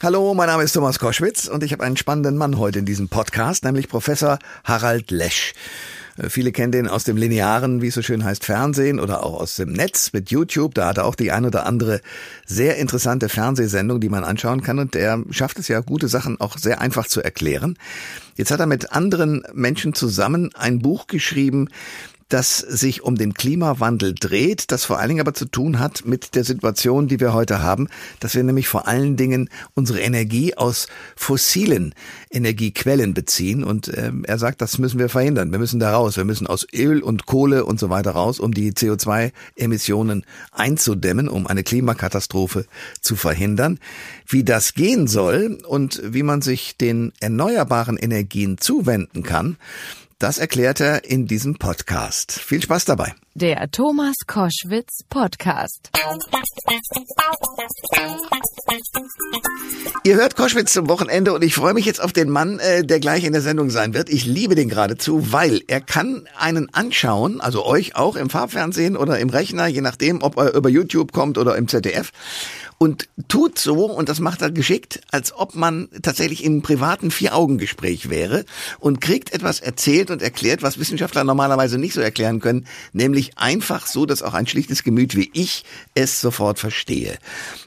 Hallo, 0.00 0.32
mein 0.32 0.46
Name 0.46 0.62
ist 0.62 0.74
Thomas 0.74 1.00
Koschwitz 1.00 1.48
und 1.48 1.64
ich 1.64 1.72
habe 1.72 1.82
einen 1.82 1.96
spannenden 1.96 2.36
Mann 2.36 2.56
heute 2.56 2.78
in 2.78 2.84
diesem 2.84 3.08
Podcast, 3.08 3.64
nämlich 3.64 3.88
Professor 3.88 4.38
Harald 4.62 5.10
Lesch. 5.10 5.54
Äh, 6.16 6.28
viele 6.28 6.52
kennen 6.52 6.70
den 6.70 6.86
aus 6.86 7.02
dem 7.02 7.16
linearen, 7.16 7.82
wie 7.82 7.88
es 7.88 7.94
so 7.94 8.02
schön 8.02 8.22
heißt, 8.22 8.44
Fernsehen 8.44 9.00
oder 9.00 9.24
auch 9.24 9.40
aus 9.40 9.56
dem 9.56 9.72
Netz 9.72 10.12
mit 10.12 10.30
YouTube. 10.30 10.74
Da 10.74 10.86
hat 10.86 10.98
er 10.98 11.04
auch 11.04 11.16
die 11.16 11.32
ein 11.32 11.44
oder 11.44 11.66
andere 11.66 12.00
sehr 12.46 12.76
interessante 12.76 13.28
Fernsehsendung, 13.28 13.98
die 13.98 14.08
man 14.08 14.22
anschauen 14.22 14.62
kann. 14.62 14.78
Und 14.78 14.94
er 14.94 15.20
schafft 15.30 15.58
es 15.58 15.66
ja, 15.66 15.80
gute 15.80 16.06
Sachen 16.06 16.40
auch 16.40 16.58
sehr 16.58 16.80
einfach 16.80 17.08
zu 17.08 17.20
erklären. 17.20 17.76
Jetzt 18.36 18.52
hat 18.52 18.60
er 18.60 18.66
mit 18.66 18.92
anderen 18.92 19.42
Menschen 19.52 19.94
zusammen 19.94 20.50
ein 20.54 20.78
Buch 20.78 21.08
geschrieben, 21.08 21.70
das 22.28 22.58
sich 22.58 23.02
um 23.02 23.16
den 23.16 23.32
Klimawandel 23.32 24.14
dreht, 24.14 24.70
das 24.70 24.84
vor 24.84 24.98
allen 24.98 25.08
Dingen 25.08 25.20
aber 25.20 25.34
zu 25.34 25.46
tun 25.46 25.78
hat 25.78 26.04
mit 26.04 26.34
der 26.34 26.44
Situation, 26.44 27.08
die 27.08 27.20
wir 27.20 27.32
heute 27.32 27.62
haben, 27.62 27.88
dass 28.20 28.34
wir 28.34 28.42
nämlich 28.42 28.68
vor 28.68 28.86
allen 28.86 29.16
Dingen 29.16 29.48
unsere 29.74 30.00
Energie 30.00 30.54
aus 30.54 30.88
fossilen 31.16 31.94
Energiequellen 32.30 33.14
beziehen. 33.14 33.64
Und 33.64 33.88
äh, 33.88 34.12
er 34.24 34.38
sagt, 34.38 34.60
das 34.60 34.78
müssen 34.78 34.98
wir 34.98 35.08
verhindern. 35.08 35.50
Wir 35.52 35.58
müssen 35.58 35.80
da 35.80 35.92
raus. 35.92 36.16
Wir 36.16 36.24
müssen 36.24 36.46
aus 36.46 36.66
Öl 36.74 37.02
und 37.02 37.24
Kohle 37.24 37.64
und 37.64 37.80
so 37.80 37.88
weiter 37.88 38.10
raus, 38.10 38.40
um 38.40 38.52
die 38.52 38.72
CO2-Emissionen 38.72 40.24
einzudämmen, 40.52 41.28
um 41.28 41.46
eine 41.46 41.62
Klimakatastrophe 41.62 42.66
zu 43.00 43.16
verhindern. 43.16 43.78
Wie 44.26 44.44
das 44.44 44.74
gehen 44.74 45.06
soll 45.06 45.58
und 45.66 46.02
wie 46.04 46.22
man 46.22 46.42
sich 46.42 46.76
den 46.76 47.12
erneuerbaren 47.20 47.96
Energien 47.96 48.58
zuwenden 48.58 49.22
kann, 49.22 49.56
das 50.18 50.38
erklärt 50.38 50.80
er 50.80 51.04
in 51.04 51.26
diesem 51.26 51.58
Podcast. 51.58 52.32
Viel 52.32 52.60
Spaß 52.60 52.84
dabei. 52.86 53.14
Der 53.34 53.70
Thomas 53.70 54.16
Koschwitz 54.26 55.04
Podcast. 55.08 55.90
Ihr 60.02 60.16
hört 60.16 60.34
Koschwitz 60.34 60.72
zum 60.72 60.88
Wochenende 60.88 61.32
und 61.32 61.44
ich 61.44 61.54
freue 61.54 61.72
mich 61.72 61.84
jetzt 61.84 62.02
auf 62.02 62.12
den 62.12 62.30
Mann, 62.30 62.58
äh, 62.58 62.84
der 62.84 62.98
gleich 62.98 63.22
in 63.22 63.32
der 63.32 63.42
Sendung 63.42 63.70
sein 63.70 63.94
wird. 63.94 64.08
Ich 64.08 64.26
liebe 64.26 64.56
den 64.56 64.68
geradezu, 64.68 65.32
weil 65.32 65.62
er 65.68 65.80
kann 65.80 66.28
einen 66.36 66.74
anschauen, 66.74 67.40
also 67.40 67.64
euch 67.64 67.94
auch 67.94 68.16
im 68.16 68.28
Farbfernsehen 68.28 68.96
oder 68.96 69.20
im 69.20 69.28
Rechner, 69.28 69.68
je 69.68 69.82
nachdem, 69.82 70.22
ob 70.22 70.36
er 70.36 70.52
über 70.54 70.68
YouTube 70.68 71.12
kommt 71.12 71.38
oder 71.38 71.56
im 71.56 71.68
ZDF 71.68 72.10
und 72.78 73.08
tut 73.26 73.58
so, 73.58 73.86
und 73.86 74.08
das 74.08 74.20
macht 74.20 74.40
er 74.40 74.52
geschickt, 74.52 75.00
als 75.10 75.34
ob 75.34 75.56
man 75.56 75.88
tatsächlich 76.00 76.44
im 76.44 76.62
privaten 76.62 77.10
Vier-Augen-Gespräch 77.10 78.08
wäre 78.08 78.44
und 78.78 79.00
kriegt 79.00 79.32
etwas 79.32 79.58
erzählt 79.58 80.12
und 80.12 80.22
erklärt, 80.22 80.62
was 80.62 80.78
Wissenschaftler 80.78 81.24
normalerweise 81.24 81.76
nicht 81.76 81.94
so 81.94 82.00
erklären 82.00 82.38
können, 82.38 82.66
nämlich 82.92 83.36
einfach 83.36 83.86
so, 83.86 84.06
dass 84.06 84.22
auch 84.22 84.32
ein 84.32 84.46
schlichtes 84.46 84.84
Gemüt 84.84 85.16
wie 85.16 85.28
ich 85.34 85.64
es 85.94 86.20
sofort 86.20 86.60
verstehe. 86.60 87.18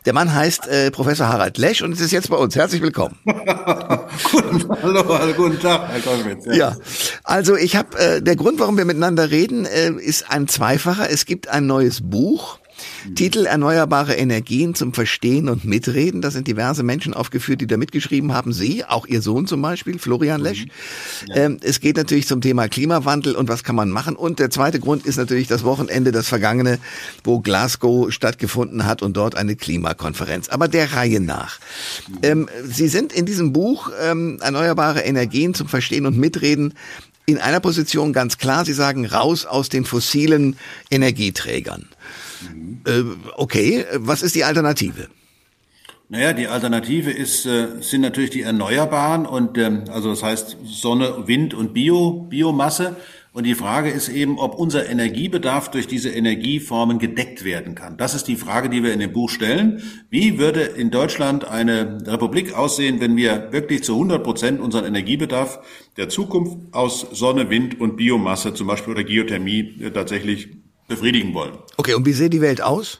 Der 0.06 0.14
Mann 0.14 0.34
heißt 0.34 0.68
äh, 0.68 0.92
Professor 0.92 1.28
Harald 1.28 1.58
Lesch 1.58 1.82
und 1.82 1.92
es 1.92 2.00
ist 2.00 2.12
jetzt 2.12 2.30
bei 2.30 2.38
uns. 2.38 2.56
Herzlich 2.56 2.82
willkommen. 2.82 3.18
guten, 3.26 4.70
hallo, 4.82 5.20
hallo, 5.20 5.34
guten 5.34 5.60
Tag, 5.60 5.90
Herr 5.90 6.00
Koschwitz. 6.00 6.46
Ja. 6.46 6.54
ja, 6.54 6.78
also 7.26 7.58
ich 7.58 7.76
habe, 7.76 7.98
äh, 8.00 8.22
der 8.22 8.38
Grund, 8.38 8.60
warum 8.60 8.78
wir 8.78 8.86
miteinander 8.86 9.30
reden, 9.30 9.66
äh, 9.66 9.92
ist 9.92 10.32
ein 10.32 10.48
zweifacher. 10.48 11.10
Es 11.10 11.26
gibt 11.26 11.50
ein 11.50 11.68
neues 11.68 12.00
Buch 12.02 12.60
Mhm. 13.06 13.16
Titel 13.16 13.46
Erneuerbare 13.46 14.16
Energien 14.16 14.76
zum 14.76 14.94
Verstehen 14.94 15.50
und 15.50 15.66
Mitreden. 15.66 16.22
Da 16.22 16.32
sind 16.32 16.48
diverse 16.48 16.84
Menschen 16.84 17.14
aufgeführt, 17.14 17.62
die 17.62 17.68
da 17.68 17.78
mitgeschrieben 17.78 18.34
haben. 18.34 18.54
Sie, 18.54 18.86
auch 18.86 19.06
Ihr 19.08 19.22
Sohn 19.22 19.48
zum 19.48 19.62
Beispiel, 19.62 20.00
Florian 20.00 20.42
Lesch. 20.42 20.66
Mhm. 20.66 20.72
Ja. 21.28 21.36
Ähm, 21.36 21.58
es 21.62 21.80
geht 21.80 21.98
natürlich 21.98 22.28
zum 22.28 22.42
Thema 22.42 22.68
Klimawandel 22.68 23.36
und 23.36 23.50
was 23.50 23.64
kann 23.64 23.76
man 23.76 23.90
machen. 23.90 24.16
Und 24.16 24.40
der 24.40 24.50
zweite 24.50 24.80
Grund 24.80 25.06
ist 25.06 25.18
natürlich 25.18 25.48
das 25.48 25.64
Wochenende, 25.64 26.12
das 26.12 26.28
vergangene, 26.28 26.80
wo 27.24 27.40
Glasgow 27.40 28.12
stattgefunden 28.12 28.86
hat 28.86 29.02
und 29.02 29.18
dort 29.18 29.36
eine 29.36 29.56
Klimakonferenz. 29.56 30.50
Aber 30.50 30.68
der 30.68 30.94
Reihe 30.94 31.20
nach. 31.20 31.60
Mhm. 32.08 32.18
Ähm, 32.24 32.50
Sie 32.64 32.88
sind 32.88 33.14
in 33.14 33.26
diesem 33.26 33.54
Buch 33.54 33.92
ähm, 34.02 34.40
Erneuerbare 34.42 35.02
Energien 35.02 35.54
zum 35.54 35.68
Verstehen 35.68 36.06
und 36.06 36.18
Mitreden 36.18 36.74
in 37.26 37.38
einer 37.38 37.60
Position 37.60 38.14
ganz 38.14 38.38
klar. 38.38 38.66
Sie 38.66 38.74
sagen 38.74 39.06
raus 39.06 39.46
aus 39.46 39.70
den 39.70 39.86
fossilen 39.86 40.58
Energieträgern. 40.90 41.88
Äh, 42.86 43.04
okay, 43.36 43.86
was 43.96 44.22
ist 44.22 44.36
die 44.36 44.44
Alternative? 44.44 45.10
Naja, 46.10 46.34
die 46.34 46.48
Alternative 46.48 47.10
ist, 47.10 47.46
äh, 47.46 47.68
sind 47.80 48.02
natürlich 48.02 48.32
die 48.32 48.42
Erneuerbaren 48.42 49.26
und 49.26 49.58
ähm, 49.58 49.86
also 49.90 50.10
das 50.10 50.22
heißt 50.22 50.58
Sonne, 50.66 51.26
Wind 51.28 51.54
und 51.54 51.74
Bio, 51.74 52.28
Biomasse. 52.30 52.98
Und 53.32 53.46
die 53.46 53.56
Frage 53.56 53.90
ist 53.90 54.10
eben, 54.10 54.38
ob 54.38 54.56
unser 54.56 54.90
Energiebedarf 54.90 55.72
durch 55.72 55.88
diese 55.88 56.10
Energieformen 56.10 57.00
gedeckt 57.00 57.46
werden 57.46 57.76
kann. 57.76 57.96
Das 57.96 58.14
ist 58.14 58.28
die 58.28 58.36
Frage, 58.36 58.68
die 58.68 58.84
wir 58.84 58.92
in 58.92 59.00
dem 59.00 59.14
Buch 59.14 59.30
stellen. 59.30 59.82
Wie 60.10 60.38
würde 60.38 60.64
in 60.64 60.92
Deutschland 60.92 61.48
eine 61.48 62.00
Republik 62.06 62.54
aussehen, 62.54 63.00
wenn 63.00 63.16
wir 63.16 63.54
wirklich 63.54 63.86
zu 63.86 63.94
100 63.94 64.22
Prozent 64.22 64.60
unseren 64.60 64.84
Energiebedarf 64.84 65.60
der 65.96 66.10
Zukunft 66.10 66.58
aus 66.74 67.08
Sonne, 67.14 67.50
Wind 67.50 67.80
und 67.80 67.96
Biomasse 67.96 68.54
zum 68.54 68.68
Beispiel 68.68 68.96
oder 68.96 69.06
Geothermie 69.06 69.78
äh, 69.80 69.92
tatsächlich 69.92 70.50
befriedigen 70.92 71.34
wollen. 71.34 71.54
Okay, 71.78 71.94
und 71.94 72.06
wie 72.06 72.14
sieht 72.14 72.34
die 72.34 72.42
Welt 72.42 72.62
aus? 72.62 73.00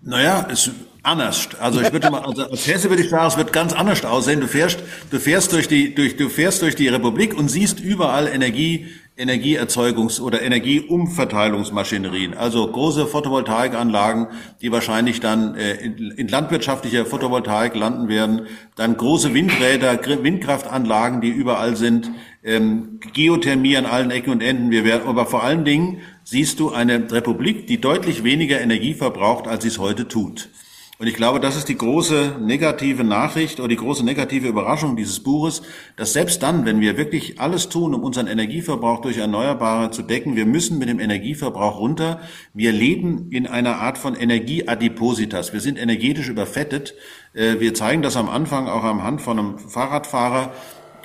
Naja, 0.00 0.46
es 0.50 0.70
anders. 1.04 1.48
Also 1.60 1.80
ich 1.80 1.92
würde 1.92 2.10
mal, 2.10 2.22
also 2.22 2.44
als 2.44 2.66
Hesse 2.66 2.88
würde 2.90 3.02
ich 3.02 3.10
sagen, 3.10 3.26
es 3.26 3.36
wird 3.36 3.52
ganz 3.52 3.72
anders 3.72 4.04
aussehen. 4.04 4.40
Du 4.40 4.48
fährst, 4.48 4.80
du 5.10 5.20
fährst 5.20 5.52
durch 5.52 5.68
die, 5.68 5.94
durch, 5.94 6.16
du 6.16 6.28
fährst 6.28 6.62
durch 6.62 6.74
die 6.74 6.88
Republik 6.88 7.36
und 7.36 7.48
siehst 7.48 7.80
überall 7.80 8.26
Energie, 8.26 8.86
Energieerzeugungs- 9.16 10.20
oder 10.20 10.42
Energieumverteilungsmaschinerien, 10.42 12.34
also 12.34 12.66
große 12.66 13.06
Photovoltaikanlagen, 13.06 14.26
die 14.60 14.72
wahrscheinlich 14.72 15.20
dann 15.20 15.54
äh, 15.54 15.74
in, 15.74 16.10
in, 16.10 16.26
landwirtschaftlicher 16.26 17.06
Photovoltaik 17.06 17.76
landen 17.76 18.08
werden, 18.08 18.48
dann 18.74 18.96
große 18.96 19.32
Windräder, 19.32 20.00
Windkraftanlagen, 20.04 21.20
die 21.20 21.28
überall 21.28 21.76
sind, 21.76 22.10
ähm, 22.42 22.98
Geothermie 23.12 23.76
an 23.76 23.86
allen 23.86 24.10
Ecken 24.10 24.32
und 24.32 24.42
Enden. 24.42 24.72
Wir 24.72 24.84
werden, 24.84 25.06
aber 25.06 25.26
vor 25.26 25.44
allen 25.44 25.64
Dingen 25.64 26.00
siehst 26.24 26.58
du 26.58 26.72
eine 26.72 27.10
Republik, 27.12 27.66
die 27.66 27.80
deutlich 27.80 28.24
weniger 28.24 28.60
Energie 28.60 28.94
verbraucht, 28.94 29.46
als 29.46 29.62
sie 29.62 29.68
es 29.68 29.78
heute 29.78 30.08
tut. 30.08 30.48
Und 30.96 31.08
ich 31.08 31.14
glaube, 31.14 31.40
das 31.40 31.56
ist 31.56 31.68
die 31.68 31.76
große 31.76 32.36
negative 32.40 33.02
Nachricht 33.02 33.58
oder 33.58 33.68
die 33.68 33.76
große 33.76 34.04
negative 34.04 34.46
Überraschung 34.46 34.94
dieses 34.94 35.20
Buches, 35.20 35.62
dass 35.96 36.12
selbst 36.12 36.40
dann, 36.42 36.64
wenn 36.66 36.80
wir 36.80 36.96
wirklich 36.96 37.40
alles 37.40 37.68
tun, 37.68 37.94
um 37.94 38.04
unseren 38.04 38.28
Energieverbrauch 38.28 39.00
durch 39.00 39.18
Erneuerbare 39.18 39.90
zu 39.90 40.02
decken, 40.02 40.36
wir 40.36 40.46
müssen 40.46 40.78
mit 40.78 40.88
dem 40.88 41.00
Energieverbrauch 41.00 41.80
runter. 41.80 42.20
Wir 42.52 42.70
leben 42.70 43.28
in 43.32 43.48
einer 43.48 43.80
Art 43.80 43.98
von 43.98 44.14
Energieadipositas. 44.14 45.52
Wir 45.52 45.60
sind 45.60 45.78
energetisch 45.78 46.28
überfettet. 46.28 46.94
Äh, 47.34 47.58
wir 47.58 47.74
zeigen 47.74 48.02
das 48.02 48.16
am 48.16 48.28
Anfang 48.28 48.68
auch 48.68 48.84
am 48.84 49.02
Hand 49.02 49.20
von 49.20 49.38
einem 49.38 49.58
Fahrradfahrer. 49.58 50.52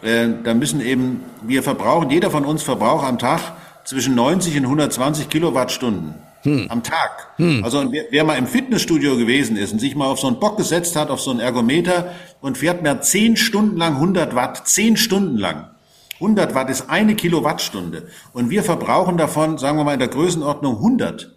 Äh, 0.03 0.27
da 0.43 0.53
müssen 0.53 0.81
eben, 0.81 1.21
wir 1.41 1.63
verbrauchen, 1.63 2.11
jeder 2.11 2.29
von 2.29 2.45
uns 2.45 2.61
verbraucht 2.61 3.07
am 3.07 3.17
Tag 3.17 3.53
zwischen 3.89 4.13
90 4.13 4.55
und 4.57 4.65
120 4.65 5.29
Kilowattstunden 5.29 6.13
hm. 6.43 6.67
am 6.69 6.83
Tag. 6.83 7.33
Hm. 7.37 7.63
Also 7.63 7.91
wer, 7.91 8.03
wer, 8.11 8.23
mal 8.23 8.37
im 8.37 8.45
Fitnessstudio 8.45 9.17
gewesen 9.17 9.57
ist 9.57 9.73
und 9.73 9.79
sich 9.79 9.95
mal 9.95 10.05
auf 10.05 10.19
so 10.19 10.27
einen 10.27 10.39
Bock 10.39 10.57
gesetzt 10.57 10.95
hat, 10.95 11.09
auf 11.09 11.19
so 11.19 11.31
einen 11.31 11.39
Ergometer 11.39 12.13
und 12.39 12.59
fährt 12.59 12.83
mehr 12.83 13.01
zehn 13.01 13.35
Stunden 13.35 13.77
lang 13.77 13.95
100 13.95 14.35
Watt, 14.35 14.67
zehn 14.67 14.95
Stunden 14.95 15.37
lang. 15.37 15.71
100 16.13 16.53
Watt 16.53 16.69
ist 16.69 16.87
eine 16.91 17.15
Kilowattstunde. 17.15 18.07
Und 18.31 18.51
wir 18.51 18.63
verbrauchen 18.63 19.17
davon, 19.17 19.57
sagen 19.57 19.79
wir 19.79 19.85
mal, 19.85 19.93
in 19.93 19.99
der 19.99 20.09
Größenordnung 20.09 20.75
100. 20.75 21.35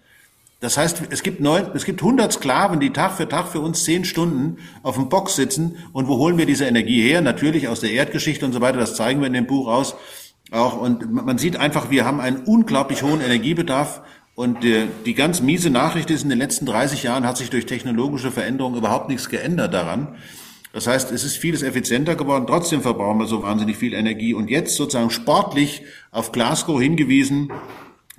Das 0.60 0.76
heißt, 0.76 1.04
es 1.08 1.22
gibt 1.22 1.40
neun, 1.40 1.70
es 1.72 1.86
gibt 1.86 2.02
100 2.02 2.34
Sklaven, 2.34 2.80
die 2.80 2.90
Tag 2.90 3.12
für 3.12 3.28
Tag 3.28 3.48
für 3.48 3.60
uns 3.60 3.82
zehn 3.84 4.04
Stunden 4.04 4.58
auf 4.82 4.96
dem 4.96 5.08
Bock 5.08 5.30
sitzen. 5.30 5.76
Und 5.94 6.06
wo 6.06 6.18
holen 6.18 6.36
wir 6.36 6.44
diese 6.44 6.66
Energie 6.66 7.00
her? 7.00 7.22
Natürlich 7.22 7.66
aus 7.68 7.80
der 7.80 7.92
Erdgeschichte 7.92 8.44
und 8.44 8.52
so 8.52 8.60
weiter. 8.60 8.78
Das 8.78 8.94
zeigen 8.94 9.20
wir 9.20 9.26
in 9.28 9.32
dem 9.32 9.46
Buch 9.46 9.68
aus. 9.68 9.96
Auch, 10.52 10.78
und 10.78 11.10
man 11.10 11.38
sieht 11.38 11.56
einfach, 11.56 11.90
wir 11.90 12.04
haben 12.04 12.20
einen 12.20 12.42
unglaublich 12.44 13.02
hohen 13.02 13.22
Energiebedarf 13.22 14.02
und 14.34 14.64
äh, 14.64 14.86
die 15.06 15.14
ganz 15.14 15.40
miese 15.40 15.70
Nachricht 15.70 16.10
ist, 16.10 16.24
in 16.24 16.28
den 16.28 16.38
letzten 16.38 16.66
30 16.66 17.02
Jahren 17.02 17.26
hat 17.26 17.38
sich 17.38 17.48
durch 17.48 17.64
technologische 17.64 18.30
Veränderungen 18.30 18.76
überhaupt 18.76 19.08
nichts 19.08 19.30
geändert 19.30 19.72
daran. 19.72 20.16
Das 20.74 20.86
heißt, 20.86 21.10
es 21.10 21.24
ist 21.24 21.38
vieles 21.38 21.62
effizienter 21.62 22.16
geworden, 22.16 22.46
trotzdem 22.46 22.82
verbrauchen 22.82 23.18
wir 23.18 23.26
so 23.26 23.42
wahnsinnig 23.42 23.78
viel 23.78 23.94
Energie. 23.94 24.34
Und 24.34 24.50
jetzt 24.50 24.76
sozusagen 24.76 25.10
sportlich 25.10 25.84
auf 26.10 26.32
Glasgow 26.32 26.80
hingewiesen, 26.80 27.50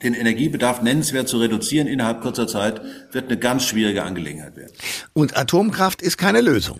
den 0.01 0.15
Energiebedarf 0.15 0.81
nennenswert 0.81 1.27
zu 1.27 1.37
reduzieren 1.37 1.87
innerhalb 1.87 2.21
kurzer 2.21 2.47
Zeit, 2.47 2.81
wird 3.11 3.25
eine 3.29 3.37
ganz 3.37 3.63
schwierige 3.63 4.03
Angelegenheit 4.03 4.55
werden. 4.55 4.73
Und 5.13 5.37
Atomkraft 5.37 6.01
ist 6.01 6.17
keine 6.17 6.41
Lösung. 6.41 6.79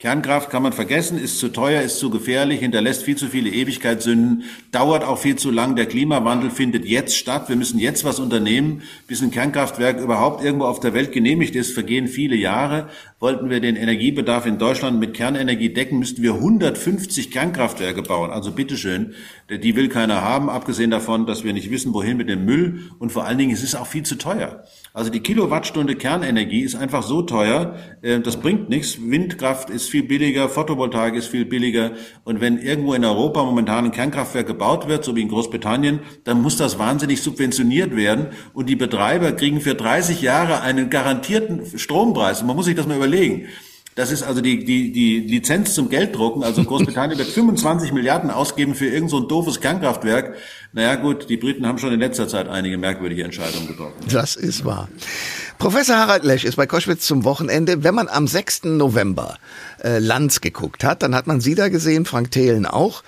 Kernkraft 0.00 0.50
kann 0.50 0.62
man 0.62 0.72
vergessen, 0.72 1.18
ist 1.18 1.40
zu 1.40 1.48
teuer, 1.48 1.82
ist 1.82 1.98
zu 1.98 2.08
gefährlich, 2.08 2.60
hinterlässt 2.60 3.02
viel 3.02 3.16
zu 3.16 3.26
viele 3.26 3.50
Ewigkeitssünden, 3.50 4.44
dauert 4.70 5.02
auch 5.02 5.18
viel 5.18 5.34
zu 5.34 5.50
lang. 5.50 5.74
Der 5.74 5.86
Klimawandel 5.86 6.50
findet 6.50 6.84
jetzt 6.84 7.16
statt. 7.16 7.48
Wir 7.48 7.56
müssen 7.56 7.80
jetzt 7.80 8.04
was 8.04 8.20
unternehmen. 8.20 8.82
Bis 9.08 9.22
ein 9.22 9.32
Kernkraftwerk 9.32 9.98
überhaupt 10.00 10.44
irgendwo 10.44 10.66
auf 10.66 10.78
der 10.78 10.94
Welt 10.94 11.10
genehmigt 11.10 11.56
ist, 11.56 11.74
vergehen 11.74 12.06
viele 12.06 12.36
Jahre. 12.36 12.90
Wollten 13.18 13.50
wir 13.50 13.58
den 13.58 13.74
Energiebedarf 13.74 14.46
in 14.46 14.58
Deutschland 14.58 15.00
mit 15.00 15.14
Kernenergie 15.14 15.74
decken, 15.74 15.98
müssten 15.98 16.22
wir 16.22 16.34
150 16.34 17.32
Kernkraftwerke 17.32 18.02
bauen. 18.02 18.30
Also 18.30 18.52
bitteschön, 18.52 19.14
die 19.50 19.74
will 19.74 19.88
keiner 19.88 20.22
haben, 20.22 20.48
abgesehen 20.48 20.92
davon, 20.92 21.26
dass 21.26 21.42
wir 21.42 21.52
nicht 21.52 21.72
wissen, 21.72 21.92
wohin 21.92 22.16
mit 22.18 22.28
dem 22.28 22.44
Müll. 22.44 22.92
Und 23.00 23.10
vor 23.10 23.24
allen 23.24 23.38
Dingen, 23.38 23.50
es 23.50 23.64
ist 23.64 23.74
auch 23.74 23.88
viel 23.88 24.04
zu 24.04 24.14
teuer. 24.14 24.62
Also 24.98 25.12
die 25.12 25.20
Kilowattstunde 25.20 25.94
Kernenergie 25.94 26.62
ist 26.62 26.74
einfach 26.74 27.04
so 27.04 27.22
teuer, 27.22 27.76
äh, 28.02 28.18
das 28.18 28.38
bringt 28.38 28.68
nichts. 28.68 28.98
Windkraft 29.00 29.70
ist 29.70 29.88
viel 29.88 30.02
billiger, 30.02 30.48
Photovoltaik 30.48 31.14
ist 31.14 31.28
viel 31.28 31.44
billiger. 31.44 31.92
Und 32.24 32.40
wenn 32.40 32.58
irgendwo 32.58 32.94
in 32.94 33.04
Europa 33.04 33.44
momentan 33.44 33.84
ein 33.84 33.90
Kernkraftwerk 33.92 34.48
gebaut 34.48 34.88
wird, 34.88 35.04
so 35.04 35.14
wie 35.14 35.22
in 35.22 35.28
Großbritannien, 35.28 36.00
dann 36.24 36.42
muss 36.42 36.56
das 36.56 36.80
wahnsinnig 36.80 37.22
subventioniert 37.22 37.94
werden. 37.94 38.30
Und 38.54 38.68
die 38.68 38.74
Betreiber 38.74 39.30
kriegen 39.30 39.60
für 39.60 39.76
30 39.76 40.20
Jahre 40.20 40.62
einen 40.62 40.90
garantierten 40.90 41.78
Strompreis. 41.78 42.40
Und 42.40 42.48
man 42.48 42.56
muss 42.56 42.66
sich 42.66 42.74
das 42.74 42.88
mal 42.88 42.96
überlegen. 42.96 43.46
Das 43.98 44.12
ist 44.12 44.22
also 44.22 44.40
die, 44.40 44.64
die, 44.64 44.92
die 44.92 45.18
Lizenz 45.18 45.74
zum 45.74 45.88
Gelddrucken. 45.90 46.44
Also 46.44 46.62
Großbritannien 46.62 47.18
wird 47.18 47.28
25 47.34 47.92
Milliarden 47.92 48.30
ausgeben 48.30 48.76
für 48.76 48.86
irgend 48.86 49.10
so 49.10 49.18
ein 49.18 49.26
doofes 49.26 49.60
Kernkraftwerk. 49.60 50.36
Naja 50.72 50.96
gut, 50.96 51.30
die 51.30 51.38
Briten 51.38 51.66
haben 51.66 51.78
schon 51.78 51.92
in 51.92 52.00
letzter 52.00 52.28
Zeit 52.28 52.48
einige 52.48 52.76
merkwürdige 52.76 53.24
Entscheidungen 53.24 53.68
getroffen. 53.68 53.94
Das 54.10 54.36
ist 54.36 54.64
wahr. 54.64 54.88
Professor 55.58 55.96
Harald 55.96 56.22
Lesch 56.22 56.44
ist 56.44 56.54
bei 56.54 56.66
Koschwitz 56.68 57.04
zum 57.04 57.24
Wochenende. 57.24 57.82
Wenn 57.82 57.94
man 57.94 58.06
am 58.06 58.28
6. 58.28 58.64
November 58.64 59.38
äh, 59.82 59.98
Lanz 59.98 60.40
geguckt 60.40 60.84
hat, 60.84 61.02
dann 61.02 61.16
hat 61.16 61.26
man 61.26 61.40
Sie 61.40 61.56
da 61.56 61.68
gesehen, 61.68 62.04
Frank 62.04 62.30
Thelen 62.30 62.64
auch. 62.64 63.02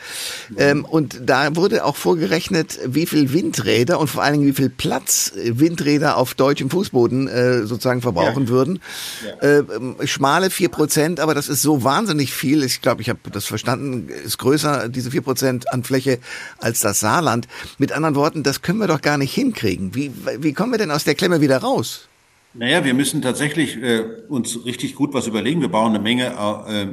Ähm, 0.57 0.85
und 0.85 1.21
da 1.25 1.55
wurde 1.55 1.85
auch 1.85 1.95
vorgerechnet, 1.95 2.81
wie 2.87 3.07
viel 3.07 3.33
Windräder 3.33 4.01
und 4.01 4.09
vor 4.09 4.25
allen 4.25 4.33
Dingen 4.35 4.47
wie 4.47 4.53
viel 4.53 4.69
Platz 4.69 5.33
Windräder 5.37 6.17
auf 6.17 6.35
deutschem 6.35 6.71
Fußboden 6.71 7.29
äh, 7.29 7.67
sozusagen 7.67 8.03
verbrauchen 8.03 8.45
ja. 8.45 8.49
würden. 8.49 8.81
Ja. 9.43 9.59
Äh, 9.59 10.07
schmale 10.09 10.51
vier 10.51 10.71
Prozent, 10.71 11.21
aber 11.21 11.35
das 11.35 11.49
ist 11.49 11.63
so 11.63 11.85
wahnsinnig 11.85 12.33
viel. 12.33 12.65
Ich 12.65 12.83
glaube, 12.83 13.01
ich 13.03 13.11
habe 13.11 13.21
das 13.31 13.45
verstanden, 13.45 14.09
ist 14.09 14.39
größer, 14.39 14.89
diese 14.89 15.13
vier 15.13 15.23
Prozent 15.23 15.73
an 15.73 15.85
Fläche 15.85 16.19
als 16.59 16.81
das 16.81 16.99
Saarland. 16.99 17.47
Mit 17.79 17.93
anderen 17.93 18.15
Worten, 18.15 18.43
das 18.43 18.63
können 18.63 18.79
wir 18.79 18.87
doch 18.87 19.01
gar 19.01 19.19
nicht 19.19 19.35
hinkriegen. 19.35 19.95
Wie, 19.95 20.13
wie 20.39 20.53
kommen 20.53 20.73
wir 20.73 20.79
denn 20.79 20.91
aus 20.91 21.05
der 21.05 21.15
Klemme 21.15 21.41
wieder 21.41 21.59
raus? 21.59 22.09
Naja, 22.53 22.85
wir 22.85 22.95
müssen 22.95 23.23
tatsächlich 23.23 23.77
äh, 23.77 24.03
uns 24.29 24.65
richtig 24.65 24.97
gut 24.97 25.15
was 25.15 25.27
überlegen. 25.27 25.61
Wir 25.61 25.69
bauen 25.69 25.91
eine 25.91 26.01
Menge 26.01 26.27
äh, 26.69 26.87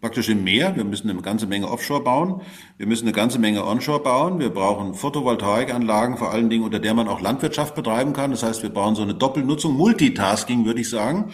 praktisch 0.00 0.28
im 0.28 0.42
Meer. 0.42 0.74
Wir 0.74 0.84
müssen 0.84 1.08
eine 1.10 1.20
ganze 1.20 1.46
Menge 1.46 1.68
Offshore 1.68 2.02
bauen. 2.02 2.40
Wir 2.76 2.86
müssen 2.86 3.04
eine 3.04 3.12
ganze 3.12 3.38
Menge 3.38 3.64
Onshore 3.64 4.00
bauen. 4.00 4.40
Wir 4.40 4.50
brauchen 4.50 4.94
Photovoltaikanlagen, 4.94 6.16
vor 6.16 6.32
allen 6.32 6.50
Dingen, 6.50 6.64
unter 6.64 6.78
der 6.78 6.94
man 6.94 7.06
auch 7.06 7.20
Landwirtschaft 7.20 7.74
betreiben 7.74 8.12
kann. 8.12 8.30
Das 8.30 8.42
heißt, 8.42 8.62
wir 8.62 8.70
brauchen 8.70 8.96
so 8.96 9.02
eine 9.02 9.14
Doppelnutzung, 9.14 9.74
Multitasking, 9.74 10.64
würde 10.64 10.80
ich 10.80 10.90
sagen. 10.90 11.32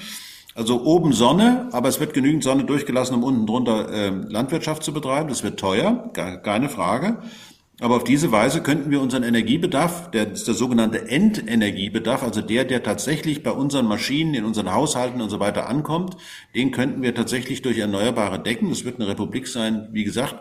Also 0.55 0.83
oben 0.85 1.13
Sonne, 1.13 1.69
aber 1.73 1.89
es 1.89 2.01
wird 2.01 2.15
genügend 2.15 2.43
Sonne 2.43 2.65
durchgelassen, 2.65 3.15
um 3.15 3.23
unten 3.23 3.47
drunter 3.47 3.91
äh, 3.91 4.09
Landwirtschaft 4.09 4.83
zu 4.83 4.93
betreiben. 4.93 5.29
Das 5.29 5.43
wird 5.43 5.61
teuer, 5.61 6.11
keine 6.43 6.69
Frage. 6.69 7.19
Aber 7.79 7.97
auf 7.97 8.05
diese 8.05 8.33
Weise 8.33 8.63
könnten 8.63 8.91
wir 8.91 9.03
unseren 9.03 9.23
Energiebedarf, 9.23 10.11
der 10.11 10.33
ist 10.33 10.49
der 10.49 10.55
sogenannte 10.55 11.09
Endenergiebedarf, 11.09 12.23
also 12.23 12.41
der, 12.41 12.65
der 12.65 12.83
tatsächlich 12.83 13.43
bei 13.43 13.51
unseren 13.51 13.87
Maschinen, 13.87 14.33
in 14.33 14.47
unseren 14.47 14.73
Haushalten 14.73 15.21
und 15.21 15.29
so 15.29 15.41
weiter 15.41 15.69
ankommt, 15.69 16.17
den 16.55 16.71
könnten 16.71 17.03
wir 17.03 17.15
tatsächlich 17.15 17.61
durch 17.61 17.77
Erneuerbare 17.77 18.43
decken. 18.43 18.71
Es 18.71 18.87
wird 18.87 18.99
eine 18.99 19.09
Republik 19.09 19.47
sein, 19.47 19.89
wie 19.93 20.05
gesagt, 20.05 20.37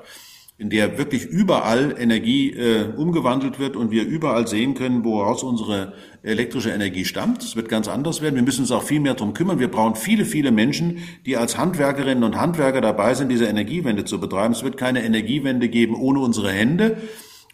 in 0.57 0.69
der 0.69 0.97
wirklich 0.97 1.25
überall 1.25 1.95
Energie 1.99 2.51
äh, 2.51 2.93
umgewandelt 2.95 3.59
wird 3.59 3.75
und 3.75 3.91
wir 3.91 4.05
überall 4.05 4.47
sehen 4.47 4.73
können, 4.73 5.03
woraus 5.03 5.43
unsere 5.43 5.91
elektrische 6.23 6.69
Energie 6.69 7.03
stammt. 7.03 7.43
Es 7.43 7.57
wird 7.57 7.67
ganz 7.67 7.89
anders 7.89 8.21
werden. 8.21 8.35
Wir 8.35 8.43
müssen 8.43 8.61
uns 8.61 8.71
auch 8.71 8.83
viel 8.83 9.01
mehr 9.01 9.15
darum 9.15 9.33
kümmern. 9.33 9.59
Wir 9.59 9.69
brauchen 9.69 9.95
viele, 9.95 10.23
viele 10.23 10.51
Menschen, 10.51 10.99
die 11.25 11.35
als 11.35 11.57
Handwerkerinnen 11.57 12.23
und 12.23 12.39
Handwerker 12.39 12.79
dabei 12.79 13.13
sind, 13.13 13.27
diese 13.27 13.47
Energiewende 13.47 14.05
zu 14.05 14.21
betreiben. 14.21 14.53
Es 14.53 14.63
wird 14.63 14.77
keine 14.77 15.03
Energiewende 15.03 15.67
geben 15.67 15.95
ohne 15.95 16.19
unsere 16.19 16.53
Hände. 16.53 17.01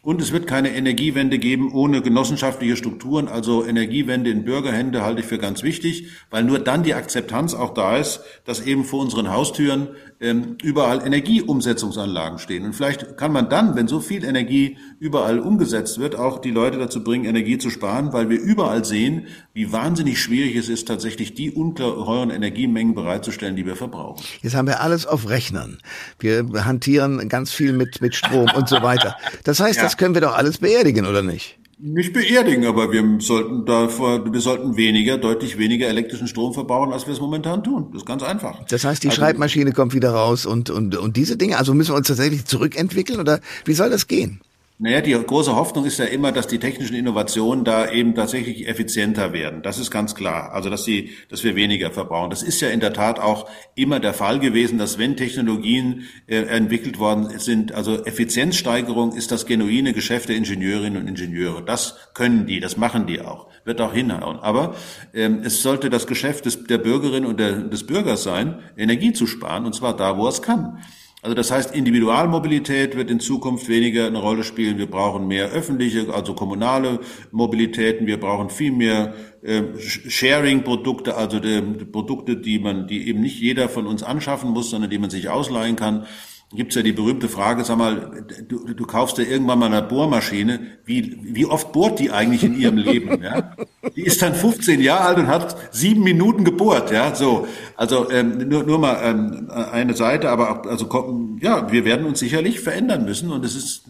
Und 0.03 0.19
es 0.19 0.31
wird 0.31 0.47
keine 0.47 0.73
Energiewende 0.73 1.37
geben 1.37 1.71
ohne 1.71 2.01
genossenschaftliche 2.01 2.75
Strukturen. 2.75 3.27
Also 3.27 3.63
Energiewende 3.63 4.31
in 4.31 4.43
Bürgerhände 4.43 5.03
halte 5.03 5.21
ich 5.21 5.27
für 5.27 5.37
ganz 5.37 5.61
wichtig, 5.61 6.07
weil 6.31 6.43
nur 6.43 6.57
dann 6.57 6.81
die 6.81 6.95
Akzeptanz 6.95 7.53
auch 7.53 7.75
da 7.75 7.97
ist, 7.97 8.21
dass 8.45 8.61
eben 8.61 8.83
vor 8.83 9.01
unseren 9.01 9.29
Haustüren 9.29 9.89
ähm, 10.19 10.57
überall 10.63 11.05
Energieumsetzungsanlagen 11.05 12.39
stehen. 12.39 12.65
Und 12.65 12.73
vielleicht 12.73 13.17
kann 13.17 13.31
man 13.31 13.49
dann, 13.49 13.75
wenn 13.75 13.87
so 13.87 13.99
viel 13.99 14.23
Energie 14.23 14.77
überall 14.99 15.39
umgesetzt 15.39 15.99
wird, 15.99 16.15
auch 16.15 16.39
die 16.39 16.51
Leute 16.51 16.79
dazu 16.79 17.03
bringen, 17.03 17.25
Energie 17.25 17.59
zu 17.59 17.69
sparen, 17.69 18.11
weil 18.11 18.29
wir 18.29 18.39
überall 18.39 18.85
sehen, 18.85 19.27
wie 19.53 19.71
wahnsinnig 19.71 20.19
schwierig 20.19 20.55
es 20.55 20.69
ist, 20.69 20.87
tatsächlich 20.87 21.33
die 21.35 21.51
ungeheuren 21.51 22.29
Energiemengen 22.29 22.95
bereitzustellen, 22.95 23.55
die 23.55 23.65
wir 23.65 23.75
verbrauchen. 23.75 24.23
Jetzt 24.41 24.55
haben 24.55 24.67
wir 24.67 24.81
alles 24.81 25.05
auf 25.05 25.29
Rechnern. 25.29 25.79
Wir 26.19 26.45
hantieren 26.65 27.27
ganz 27.29 27.51
viel 27.51 27.73
mit, 27.73 28.01
mit 28.01 28.15
Strom 28.15 28.49
und 28.55 28.69
so 28.69 28.81
weiter. 28.81 29.15
Das 29.43 29.59
heißt, 29.59 29.77
ja. 29.77 29.90
Das 29.91 29.97
können 29.97 30.13
wir 30.13 30.21
doch 30.21 30.37
alles 30.37 30.59
beerdigen, 30.59 31.05
oder 31.05 31.21
nicht? 31.21 31.57
Nicht 31.77 32.13
beerdigen, 32.13 32.65
aber 32.65 32.91
wir 32.93 33.03
sollten 33.19 33.65
davor, 33.65 34.31
wir 34.31 34.39
sollten 34.39 34.77
weniger, 34.77 35.17
deutlich 35.17 35.57
weniger 35.57 35.87
elektrischen 35.87 36.27
Strom 36.27 36.53
verbauen, 36.53 36.93
als 36.93 37.07
wir 37.07 37.13
es 37.13 37.19
momentan 37.19 37.61
tun. 37.61 37.87
Das 37.91 38.03
ist 38.03 38.05
ganz 38.05 38.23
einfach. 38.23 38.63
Das 38.69 38.85
heißt, 38.85 39.03
die 39.03 39.09
also, 39.09 39.19
Schreibmaschine 39.19 39.73
kommt 39.73 39.93
wieder 39.93 40.11
raus 40.11 40.45
und, 40.45 40.69
und, 40.69 40.95
und 40.95 41.17
diese 41.17 41.35
Dinge, 41.35 41.57
also 41.57 41.73
müssen 41.73 41.91
wir 41.91 41.97
uns 41.97 42.07
tatsächlich 42.07 42.45
zurückentwickeln 42.45 43.19
oder 43.19 43.41
wie 43.65 43.73
soll 43.73 43.89
das 43.89 44.07
gehen? 44.07 44.39
Naja, 44.83 45.01
die 45.01 45.11
große 45.11 45.55
Hoffnung 45.55 45.85
ist 45.85 45.99
ja 45.99 46.05
immer, 46.05 46.31
dass 46.31 46.47
die 46.47 46.57
technischen 46.57 46.95
Innovationen 46.95 47.63
da 47.63 47.91
eben 47.91 48.15
tatsächlich 48.15 48.67
effizienter 48.67 49.31
werden. 49.31 49.61
Das 49.61 49.77
ist 49.77 49.91
ganz 49.91 50.15
klar. 50.15 50.53
Also, 50.53 50.71
dass 50.71 50.85
die, 50.85 51.11
dass 51.29 51.43
wir 51.43 51.55
weniger 51.55 51.91
verbrauchen. 51.91 52.31
Das 52.31 52.41
ist 52.41 52.61
ja 52.61 52.69
in 52.69 52.79
der 52.79 52.91
Tat 52.91 53.19
auch 53.19 53.47
immer 53.75 53.99
der 53.99 54.15
Fall 54.15 54.39
gewesen, 54.39 54.79
dass 54.79 54.97
wenn 54.97 55.15
Technologien 55.15 56.07
äh, 56.25 56.37
entwickelt 56.45 56.97
worden 56.97 57.37
sind, 57.37 57.73
also 57.73 58.03
Effizienzsteigerung 58.05 59.13
ist 59.15 59.31
das 59.31 59.45
genuine 59.45 59.93
Geschäft 59.93 60.29
der 60.29 60.35
Ingenieurinnen 60.35 61.03
und 61.03 61.07
Ingenieure. 61.07 61.63
Das 61.63 61.97
können 62.15 62.47
die, 62.47 62.59
das 62.59 62.75
machen 62.75 63.05
die 63.05 63.21
auch. 63.21 63.49
Wird 63.65 63.81
auch 63.81 63.93
hinhauen. 63.93 64.39
Aber 64.39 64.73
ähm, 65.13 65.41
es 65.43 65.61
sollte 65.61 65.91
das 65.91 66.07
Geschäft 66.07 66.47
des, 66.47 66.63
der 66.63 66.79
Bürgerin 66.79 67.27
und 67.27 67.39
der, 67.39 67.51
des 67.51 67.85
Bürgers 67.85 68.23
sein, 68.23 68.63
Energie 68.75 69.13
zu 69.13 69.27
sparen, 69.27 69.67
und 69.67 69.75
zwar 69.75 69.95
da, 69.95 70.17
wo 70.17 70.27
es 70.27 70.41
kann. 70.41 70.79
Also 71.23 71.35
das 71.35 71.51
heißt, 71.51 71.75
Individualmobilität 71.75 72.95
wird 72.95 73.11
in 73.11 73.19
Zukunft 73.19 73.69
weniger 73.69 74.07
eine 74.07 74.17
Rolle 74.17 74.43
spielen. 74.43 74.79
Wir 74.79 74.89
brauchen 74.89 75.27
mehr 75.27 75.49
öffentliche, 75.49 76.11
also 76.11 76.33
kommunale 76.33 76.99
Mobilitäten. 77.31 78.07
Wir 78.07 78.19
brauchen 78.19 78.49
viel 78.49 78.71
mehr 78.71 79.13
äh, 79.43 79.61
Sharing-Produkte, 79.77 81.15
also 81.15 81.39
die, 81.39 81.61
die 81.61 81.85
Produkte, 81.85 82.37
die 82.37 82.57
man, 82.57 82.87
die 82.87 83.07
eben 83.07 83.21
nicht 83.21 83.39
jeder 83.39 83.69
von 83.69 83.85
uns 83.85 84.01
anschaffen 84.01 84.49
muss, 84.49 84.71
sondern 84.71 84.89
die 84.89 84.97
man 84.97 85.11
sich 85.11 85.29
ausleihen 85.29 85.75
kann 85.75 86.07
gibt's 86.53 86.75
ja 86.75 86.81
die 86.81 86.91
berühmte 86.91 87.29
Frage, 87.29 87.63
sag 87.63 87.77
mal, 87.77 88.25
du, 88.47 88.73
du 88.73 88.85
kaufst 88.85 89.17
dir 89.17 89.23
irgendwann 89.23 89.59
mal 89.59 89.67
eine 89.67 89.81
Bohrmaschine, 89.81 90.59
wie, 90.85 91.17
wie 91.21 91.45
oft 91.45 91.71
bohrt 91.71 91.99
die 91.99 92.11
eigentlich 92.11 92.43
in 92.43 92.59
ihrem 92.59 92.77
Leben? 92.77 93.09
Ja? 93.21 93.55
Die 93.95 94.01
ist 94.01 94.21
dann 94.21 94.33
15 94.33 94.81
Jahre 94.81 95.05
alt 95.05 95.17
und 95.19 95.27
hat 95.27 95.55
sieben 95.71 96.03
Minuten 96.03 96.43
gebohrt, 96.43 96.91
ja, 96.91 97.13
so. 97.13 97.47
Also 97.75 98.09
ähm, 98.09 98.49
nur, 98.49 98.63
nur 98.63 98.79
mal 98.79 98.99
ähm, 99.03 99.49
eine 99.49 99.93
Seite, 99.93 100.29
aber 100.29 100.49
auch, 100.51 100.65
also 100.65 101.37
ja, 101.39 101.71
wir 101.71 101.85
werden 101.85 102.05
uns 102.05 102.19
sicherlich 102.19 102.59
verändern 102.61 103.05
müssen 103.05 103.31
und 103.31 103.45
es 103.45 103.55
ist 103.55 103.83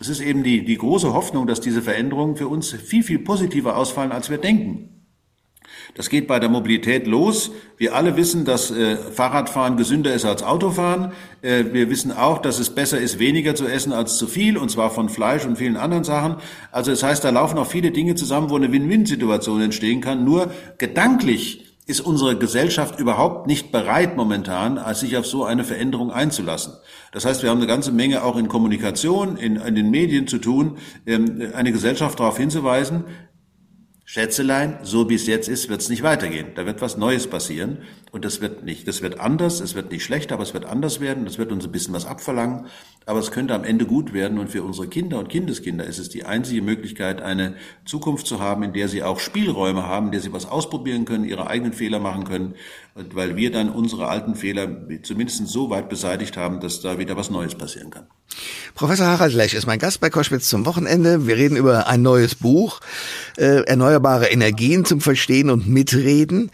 es 0.00 0.08
ist 0.08 0.20
eben 0.20 0.42
die, 0.42 0.64
die 0.64 0.76
große 0.76 1.12
Hoffnung, 1.14 1.46
dass 1.46 1.60
diese 1.60 1.80
Veränderungen 1.80 2.36
für 2.36 2.48
uns 2.48 2.72
viel, 2.72 3.04
viel 3.04 3.20
positiver 3.20 3.76
ausfallen, 3.76 4.10
als 4.10 4.28
wir 4.28 4.38
denken. 4.38 4.93
Das 5.94 6.08
geht 6.08 6.26
bei 6.26 6.40
der 6.40 6.48
Mobilität 6.48 7.06
los. 7.06 7.50
Wir 7.76 7.94
alle 7.94 8.16
wissen, 8.16 8.44
dass 8.44 8.70
äh, 8.70 8.96
Fahrradfahren 8.96 9.76
gesünder 9.76 10.14
ist 10.14 10.24
als 10.24 10.42
Autofahren. 10.42 11.12
Äh, 11.42 11.64
wir 11.72 11.90
wissen 11.90 12.10
auch, 12.12 12.38
dass 12.38 12.58
es 12.58 12.70
besser 12.70 12.98
ist, 12.98 13.18
weniger 13.18 13.54
zu 13.54 13.66
essen 13.66 13.92
als 13.92 14.16
zu 14.16 14.26
viel, 14.26 14.56
und 14.56 14.70
zwar 14.70 14.90
von 14.90 15.08
Fleisch 15.08 15.44
und 15.44 15.56
vielen 15.56 15.76
anderen 15.76 16.04
Sachen. 16.04 16.36
Also 16.72 16.90
das 16.90 17.02
heißt, 17.02 17.22
da 17.24 17.30
laufen 17.30 17.58
auch 17.58 17.66
viele 17.66 17.90
Dinge 17.90 18.14
zusammen, 18.14 18.50
wo 18.50 18.56
eine 18.56 18.72
Win-Win-Situation 18.72 19.60
entstehen 19.60 20.00
kann. 20.00 20.24
Nur 20.24 20.50
gedanklich 20.78 21.64
ist 21.86 22.00
unsere 22.00 22.38
Gesellschaft 22.38 22.98
überhaupt 22.98 23.46
nicht 23.46 23.70
bereit 23.70 24.16
momentan, 24.16 24.80
sich 24.94 25.18
auf 25.18 25.26
so 25.26 25.44
eine 25.44 25.64
Veränderung 25.64 26.10
einzulassen. 26.10 26.72
Das 27.12 27.26
heißt, 27.26 27.42
wir 27.42 27.50
haben 27.50 27.58
eine 27.58 27.66
ganze 27.66 27.92
Menge 27.92 28.24
auch 28.24 28.36
in 28.38 28.48
Kommunikation, 28.48 29.36
in, 29.36 29.56
in 29.56 29.74
den 29.74 29.90
Medien 29.90 30.26
zu 30.26 30.38
tun, 30.38 30.78
ähm, 31.06 31.52
eine 31.54 31.72
Gesellschaft 31.72 32.18
darauf 32.18 32.38
hinzuweisen, 32.38 33.04
Schätzelein, 34.14 34.78
so 34.84 35.10
wie 35.10 35.16
es 35.16 35.26
jetzt 35.26 35.48
ist, 35.48 35.68
wird 35.68 35.80
es 35.80 35.88
nicht 35.88 36.04
weitergehen. 36.04 36.52
Da 36.54 36.66
wird 36.66 36.80
was 36.80 36.96
Neues 36.96 37.26
passieren 37.26 37.78
und 38.14 38.24
das 38.24 38.40
wird 38.40 38.62
nicht, 38.64 38.86
das 38.86 39.02
wird 39.02 39.18
anders, 39.18 39.60
es 39.60 39.74
wird 39.74 39.90
nicht 39.90 40.04
schlechter, 40.04 40.34
aber 40.36 40.44
es 40.44 40.54
wird 40.54 40.64
anders 40.64 41.00
werden, 41.00 41.24
das 41.24 41.36
wird 41.36 41.50
uns 41.50 41.64
ein 41.64 41.72
bisschen 41.72 41.92
was 41.94 42.06
abverlangen, 42.06 42.66
aber 43.06 43.18
es 43.18 43.32
könnte 43.32 43.54
am 43.54 43.64
Ende 43.64 43.86
gut 43.86 44.12
werden 44.12 44.38
und 44.38 44.50
für 44.50 44.62
unsere 44.62 44.86
Kinder 44.86 45.18
und 45.18 45.28
Kindeskinder 45.28 45.84
ist 45.84 45.98
es 45.98 46.10
die 46.10 46.24
einzige 46.24 46.62
Möglichkeit, 46.62 47.20
eine 47.20 47.56
Zukunft 47.84 48.28
zu 48.28 48.38
haben, 48.38 48.62
in 48.62 48.72
der 48.72 48.86
sie 48.86 49.02
auch 49.02 49.18
Spielräume 49.18 49.82
haben, 49.88 50.06
in 50.06 50.12
der 50.12 50.20
sie 50.20 50.32
was 50.32 50.46
ausprobieren 50.46 51.06
können, 51.06 51.24
ihre 51.24 51.48
eigenen 51.48 51.72
Fehler 51.72 51.98
machen 51.98 52.22
können, 52.22 52.54
und 52.94 53.16
weil 53.16 53.34
wir 53.34 53.50
dann 53.50 53.70
unsere 53.70 54.06
alten 54.06 54.36
Fehler 54.36 54.68
zumindest 55.02 55.48
so 55.48 55.68
weit 55.68 55.88
beseitigt 55.88 56.36
haben, 56.36 56.60
dass 56.60 56.80
da 56.80 56.96
wieder 56.96 57.16
was 57.16 57.28
Neues 57.28 57.56
passieren 57.56 57.90
kann. 57.90 58.06
Professor 58.74 59.06
Harald 59.06 59.34
Lech 59.34 59.54
ist 59.54 59.66
mein 59.66 59.78
Gast 59.78 60.00
bei 60.00 60.10
Koschwitz 60.10 60.48
zum 60.48 60.64
Wochenende. 60.66 61.26
Wir 61.26 61.36
reden 61.36 61.56
über 61.56 61.88
ein 61.88 62.02
neues 62.02 62.36
Buch, 62.36 62.80
äh, 63.36 63.64
Erneuerbare 63.64 64.26
Energien 64.26 64.84
zum 64.84 65.00
Verstehen 65.00 65.50
und 65.50 65.68
Mitreden. 65.68 66.50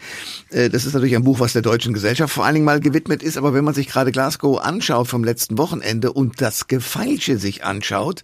Äh, 0.49 0.69
das 0.69 0.85
ist 0.85 0.93
natürlich 0.93 1.15
ein 1.15 1.23
Buch, 1.23 1.39
was 1.39 1.50
der 1.53 1.61
deutschen 1.61 1.93
Gesellschaft 1.93 2.33
vor 2.33 2.45
allen 2.45 2.55
Dingen 2.55 2.65
mal 2.65 2.79
gewidmet 2.79 3.23
ist. 3.23 3.37
Aber 3.37 3.53
wenn 3.53 3.63
man 3.63 3.73
sich 3.73 3.87
gerade 3.87 4.11
Glasgow 4.11 4.59
anschaut 4.59 5.07
vom 5.07 5.23
letzten 5.23 5.57
Wochenende 5.57 6.13
und 6.13 6.41
das 6.41 6.67
Gefeilsche 6.67 7.37
sich 7.37 7.63
anschaut, 7.63 8.23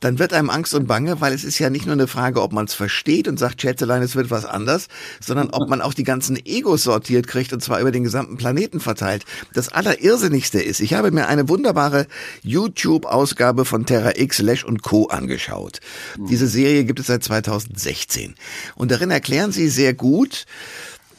dann 0.00 0.18
wird 0.18 0.32
einem 0.32 0.50
Angst 0.50 0.74
und 0.74 0.86
Bange, 0.86 1.20
weil 1.20 1.34
es 1.34 1.44
ist 1.44 1.58
ja 1.58 1.68
nicht 1.68 1.84
nur 1.84 1.92
eine 1.92 2.06
Frage, 2.06 2.42
ob 2.42 2.52
man 2.52 2.64
es 2.64 2.74
versteht 2.74 3.28
und 3.28 3.38
sagt, 3.38 3.60
Schätzelein, 3.60 4.02
es 4.02 4.16
wird 4.16 4.30
was 4.30 4.46
anders, 4.46 4.88
sondern 5.20 5.50
ob 5.50 5.68
man 5.68 5.82
auch 5.82 5.94
die 5.94 6.04
ganzen 6.04 6.38
Egos 6.44 6.84
sortiert 6.84 7.26
kriegt 7.26 7.52
und 7.52 7.62
zwar 7.62 7.80
über 7.80 7.92
den 7.92 8.02
gesamten 8.02 8.38
Planeten 8.38 8.80
verteilt. 8.80 9.24
Das 9.52 9.68
Allerirrsinnigste 9.68 10.60
ist, 10.60 10.80
ich 10.80 10.94
habe 10.94 11.10
mir 11.10 11.28
eine 11.28 11.50
wunderbare 11.50 12.06
YouTube-Ausgabe 12.42 13.66
von 13.66 13.84
Terra 13.84 14.12
X, 14.16 14.38
Lesch 14.38 14.64
und 14.64 14.82
Co. 14.82 15.08
angeschaut. 15.08 15.80
Diese 16.16 16.48
Serie 16.48 16.84
gibt 16.84 16.98
es 16.98 17.06
seit 17.06 17.22
2016. 17.22 18.34
Und 18.74 18.90
darin 18.90 19.10
erklären 19.10 19.52
sie 19.52 19.68
sehr 19.68 19.92
gut, 19.92 20.46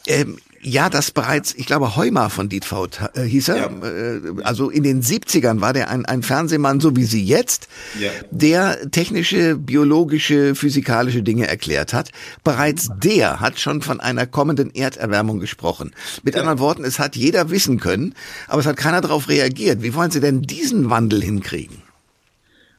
ähm, 0.08 0.38
ja, 0.64 0.88
das 0.88 1.10
bereits, 1.10 1.54
ich 1.54 1.66
glaube, 1.66 1.96
Heuma 1.96 2.28
von 2.28 2.48
Dietvogt 2.48 3.00
äh, 3.14 3.22
hieß 3.22 3.48
er. 3.48 3.56
Ja. 3.56 3.66
Äh, 3.66 4.20
also 4.44 4.70
in 4.70 4.84
den 4.84 5.02
70ern 5.02 5.60
war 5.60 5.72
der 5.72 5.90
ein, 5.90 6.06
ein 6.06 6.22
Fernsehmann, 6.22 6.78
so 6.78 6.94
wie 6.94 7.04
Sie 7.04 7.24
jetzt, 7.24 7.66
ja. 7.98 8.10
der 8.30 8.90
technische, 8.90 9.56
biologische, 9.56 10.54
physikalische 10.54 11.22
Dinge 11.22 11.48
erklärt 11.48 11.92
hat. 11.92 12.12
Bereits 12.44 12.90
der 12.96 13.40
hat 13.40 13.58
schon 13.58 13.82
von 13.82 14.00
einer 14.00 14.26
kommenden 14.26 14.72
Erderwärmung 14.72 15.40
gesprochen. 15.40 15.92
Mit 16.22 16.34
ja. 16.34 16.40
anderen 16.40 16.60
Worten, 16.60 16.84
es 16.84 17.00
hat 17.00 17.16
jeder 17.16 17.50
wissen 17.50 17.80
können, 17.80 18.14
aber 18.46 18.60
es 18.60 18.66
hat 18.66 18.76
keiner 18.76 19.00
darauf 19.00 19.28
reagiert. 19.28 19.82
Wie 19.82 19.94
wollen 19.94 20.12
Sie 20.12 20.20
denn 20.20 20.42
diesen 20.42 20.90
Wandel 20.90 21.22
hinkriegen? 21.22 21.81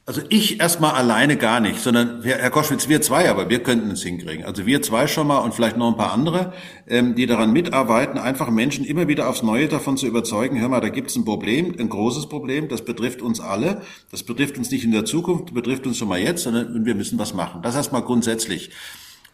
Also 0.06 0.20
ich 0.28 0.60
erstmal 0.60 0.90
alleine 0.90 1.38
gar 1.38 1.60
nicht, 1.60 1.80
sondern 1.80 2.22
Herr 2.22 2.50
Koschwitz, 2.50 2.90
wir 2.90 3.00
zwei, 3.00 3.30
aber 3.30 3.48
wir 3.48 3.62
könnten 3.62 3.90
es 3.90 4.02
hinkriegen. 4.02 4.44
Also 4.44 4.66
wir 4.66 4.82
zwei 4.82 5.06
schon 5.06 5.26
mal 5.26 5.38
und 5.38 5.54
vielleicht 5.54 5.78
noch 5.78 5.88
ein 5.88 5.96
paar 5.96 6.12
andere, 6.12 6.52
ähm, 6.86 7.14
die 7.14 7.24
daran 7.24 7.54
mitarbeiten, 7.54 8.18
einfach 8.18 8.50
Menschen 8.50 8.84
immer 8.84 9.08
wieder 9.08 9.30
aufs 9.30 9.42
Neue 9.42 9.66
davon 9.66 9.96
zu 9.96 10.06
überzeugen, 10.06 10.60
hör 10.60 10.68
mal, 10.68 10.82
da 10.82 10.90
gibt 10.90 11.08
es 11.08 11.16
ein 11.16 11.24
Problem, 11.24 11.74
ein 11.78 11.88
großes 11.88 12.28
Problem, 12.28 12.68
das 12.68 12.84
betrifft 12.84 13.22
uns 13.22 13.40
alle, 13.40 13.80
das 14.10 14.24
betrifft 14.24 14.58
uns 14.58 14.70
nicht 14.70 14.84
in 14.84 14.92
der 14.92 15.06
Zukunft, 15.06 15.54
betrifft 15.54 15.86
uns 15.86 15.96
schon 15.96 16.08
mal 16.08 16.20
jetzt, 16.20 16.42
sondern 16.42 16.84
wir 16.84 16.94
müssen 16.94 17.18
was 17.18 17.32
machen. 17.32 17.62
Das 17.62 17.74
erstmal 17.74 18.02
grundsätzlich. 18.02 18.72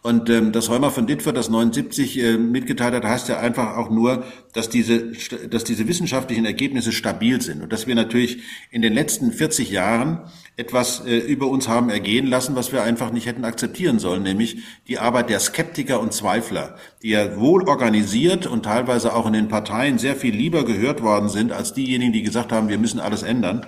Und 0.03 0.31
ähm, 0.31 0.51
das 0.51 0.69
Heumer 0.69 0.89
von 0.89 1.05
Ditford, 1.05 1.37
das 1.37 1.49
79 1.49 2.17
äh, 2.17 2.37
mitgeteilt 2.37 2.95
hat, 2.95 3.03
heißt 3.03 3.29
ja 3.29 3.39
einfach 3.39 3.77
auch 3.77 3.91
nur, 3.91 4.23
dass 4.53 4.69
diese, 4.69 5.11
dass 5.49 5.63
diese 5.63 5.87
wissenschaftlichen 5.87 6.45
Ergebnisse 6.45 6.91
stabil 6.91 7.39
sind 7.41 7.61
und 7.61 7.71
dass 7.71 7.85
wir 7.85 7.93
natürlich 7.93 8.39
in 8.71 8.81
den 8.81 8.93
letzten 8.93 9.31
40 9.31 9.69
Jahren 9.69 10.21
etwas 10.57 11.05
äh, 11.05 11.17
über 11.17 11.47
uns 11.47 11.67
haben 11.67 11.89
ergehen 11.89 12.27
lassen, 12.27 12.55
was 12.55 12.71
wir 12.71 12.83
einfach 12.83 13.11
nicht 13.11 13.25
hätten 13.25 13.45
akzeptieren 13.45 13.99
sollen, 13.99 14.23
nämlich 14.23 14.57
die 14.87 14.99
Arbeit 14.99 15.29
der 15.29 15.39
Skeptiker 15.39 15.99
und 15.99 16.13
Zweifler, 16.13 16.75
die 17.01 17.09
ja 17.09 17.39
wohl 17.39 17.67
organisiert 17.67 18.45
und 18.45 18.63
teilweise 18.63 19.15
auch 19.15 19.25
in 19.25 19.33
den 19.33 19.47
Parteien 19.47 19.97
sehr 19.97 20.15
viel 20.15 20.35
lieber 20.35 20.65
gehört 20.65 21.01
worden 21.01 21.29
sind 21.29 21.51
als 21.51 21.73
diejenigen, 21.73 22.13
die 22.13 22.23
gesagt 22.23 22.51
haben, 22.51 22.69
wir 22.69 22.77
müssen 22.77 22.99
alles 22.99 23.23
ändern. 23.23 23.65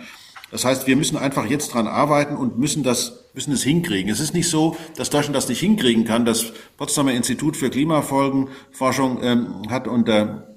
Das 0.52 0.66
heißt, 0.66 0.86
wir 0.86 0.96
müssen 0.96 1.18
einfach 1.18 1.48
jetzt 1.48 1.74
dran 1.74 1.88
arbeiten 1.88 2.36
und 2.36 2.60
müssen 2.60 2.84
das, 2.84 3.26
müssen 3.34 3.54
es 3.54 3.64
hinkriegen. 3.64 4.12
Es 4.12 4.20
ist 4.20 4.36
nicht 4.36 4.48
so, 4.48 4.78
dass 4.96 5.10
Deutschland 5.10 5.36
das 5.36 5.50
nicht 5.50 5.62
hinkriegen 5.62 6.06
kann. 6.06 6.26
Das 6.26 6.54
Potsdamer 6.78 7.14
Institut 7.14 7.58
für 7.58 7.72
Klimafolgenforschung 7.72 9.24
ähm, 9.24 9.62
hat 9.70 9.88
unter 9.88 10.53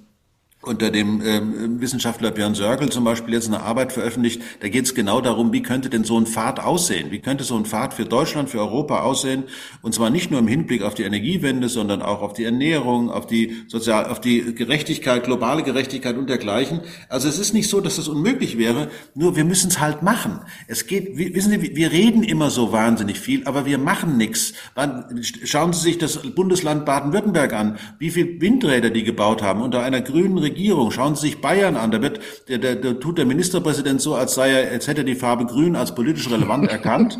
unter 0.67 0.91
dem 0.91 1.23
ähm, 1.25 1.81
Wissenschaftler 1.81 2.33
Björn 2.33 2.55
Sörgel 2.55 2.91
zum 2.91 3.05
Beispiel 3.05 3.35
jetzt 3.35 3.47
eine 3.47 3.61
Arbeit 3.61 3.93
veröffentlicht. 3.93 4.43
Da 4.61 4.69
geht 4.69 4.85
es 4.85 4.95
genau 4.95 5.21
darum, 5.21 5.53
wie 5.53 5.63
könnte 5.63 5.89
denn 5.89 6.03
so 6.03 6.19
ein 6.19 6.27
Pfad 6.27 6.59
aussehen? 6.61 7.13
Wie 7.13 7.21
könnte 7.21 7.45
so 7.45 7.57
ein 7.57 7.65
Pfad 7.65 7.95
für 7.95 8.05
Deutschland, 8.05 8.51
für 8.51 8.59
Europa 8.59 9.03
aussehen? 9.03 9.45
Und 9.83 9.95
zwar 9.95 10.11
nicht 10.11 10.31
nur 10.31 10.41
im 10.41 10.49
Hinblick 10.49 10.83
auf 10.83 10.95
die 10.95 11.05
Energiewende, 11.05 11.69
sondern 11.69 12.03
auch 12.03 12.21
auf 12.21 12.33
die 12.33 12.45
Ernährung, 12.45 13.11
auf 13.11 13.27
die 13.27 13.63
sozial, 13.69 14.07
auf 14.07 14.21
die 14.21 14.55
Gerechtigkeit, 14.55 15.23
globale 15.23 15.63
Gerechtigkeit 15.63 16.17
und 16.17 16.29
dergleichen. 16.29 16.81
Also 17.09 17.29
es 17.29 17.39
ist 17.39 17.55
nicht 17.55 17.71
so, 17.71 17.81
dass 17.81 17.97
das 17.97 18.09
unmöglich 18.09 18.59
wäre. 18.59 18.91
Nur 19.15 19.37
wir 19.37 19.45
müssen 19.45 19.69
es 19.69 19.79
halt 19.79 20.03
machen. 20.03 20.41
Es 20.67 20.89
geht, 20.89 21.17
wissen 21.17 21.51
Sie, 21.51 21.77
wir 21.77 21.93
reden 21.93 22.25
immer 22.25 22.51
so 22.51 22.73
wahnsinnig 22.73 23.21
viel, 23.21 23.47
aber 23.47 23.67
wir 23.67 23.79
machen 23.79 24.17
nichts. 24.17 24.53
Schauen 25.45 25.73
Sie 25.73 25.81
sich 25.81 25.99
das 25.99 26.19
Bundesland 26.35 26.85
Baden-Württemberg 26.85 27.53
an, 27.53 27.79
wie 28.01 28.11
viel 28.11 28.41
Windräder 28.41 28.91
die 28.91 29.05
gebaut 29.05 29.43
haben 29.43 29.63
unter 29.63 29.83
einer 29.83 30.01
grünen 30.01 30.39
Regierung 30.39 30.56
Regierung. 30.57 30.91
Schauen 30.91 31.15
Sie 31.15 31.23
sich 31.23 31.41
Bayern 31.41 31.77
an. 31.77 31.91
Da 31.91 32.01
wird, 32.01 32.21
der, 32.49 32.59
der, 32.59 32.77
der 32.77 32.99
tut 32.99 33.19
der 33.19 33.27
Ministerpräsident 33.27 34.01
so, 34.01 34.15
als 34.15 34.35
sei 34.35 34.51
er, 34.51 34.71
als 34.71 34.89
hätte 34.89 35.03
er 35.03 35.05
die 35.05 35.15
Farbe 35.15 35.45
Grün 35.45 35.77
als 35.77 35.95
politisch 35.95 36.31
relevant 36.31 36.69
erkannt. 36.71 37.19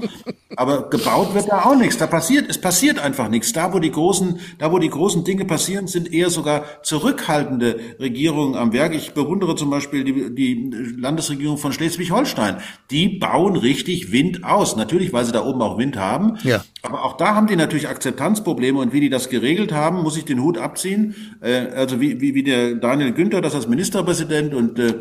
Aber 0.57 0.89
gebaut 0.89 1.35
wird 1.35 1.51
da 1.51 1.65
auch 1.65 1.77
nichts. 1.77 1.99
Da 1.99 2.07
passiert, 2.07 2.47
es 2.49 2.59
passiert 2.59 2.99
einfach 2.99 3.29
nichts. 3.29 3.53
Da, 3.53 3.75
wo 3.75 3.79
die 3.79 3.91
großen, 3.91 4.41
da, 4.59 4.73
wo 4.73 4.79
die 4.79 4.89
großen 4.89 5.23
Dinge 5.25 5.45
passieren, 5.45 5.87
sind 5.87 6.13
eher 6.13 6.31
sogar 6.31 6.65
zurückhaltende 6.83 7.79
Regierungen 8.01 8.55
am 8.55 8.73
Werk. 8.73 8.95
Ich 8.95 9.13
bewundere 9.13 9.55
zum 9.57 9.69
Beispiel 9.69 10.05
die, 10.05 10.35
die 10.35 10.71
Landesregierung 10.99 11.59
von 11.59 11.73
Schleswig-Holstein. 11.73 12.57
Die 12.91 13.09
bauen 13.09 13.57
richtig 13.57 14.13
Wind 14.13 14.45
aus. 14.45 14.77
Natürlich, 14.77 15.13
weil 15.13 15.27
sie 15.27 15.33
da 15.33 15.45
oben 15.45 15.61
auch 15.61 15.77
Wind 15.77 15.97
haben. 15.97 16.39
Ja. 16.43 16.65
Aber 16.83 17.05
auch 17.05 17.17
da 17.17 17.35
haben 17.35 17.49
die 17.49 17.57
natürlich 17.57 17.89
Akzeptanzprobleme 17.89 18.79
und 18.79 18.93
wie 18.93 19.01
die 19.01 19.11
das 19.11 19.29
geregelt 19.29 19.73
haben, 19.73 20.03
muss 20.03 20.17
ich 20.17 20.25
den 20.25 20.41
Hut 20.41 20.57
abziehen. 20.57 21.15
Äh, 21.43 21.67
also 21.75 22.01
wie, 22.01 22.21
wie, 22.21 22.35
wie 22.35 22.45
der 22.45 22.77
Daniel 22.77 23.13
Günther 23.13 23.26
das 23.31 23.55
als 23.55 23.69
Ministerpräsident 23.69 24.55
und 24.55 24.79
äh, 24.79 24.95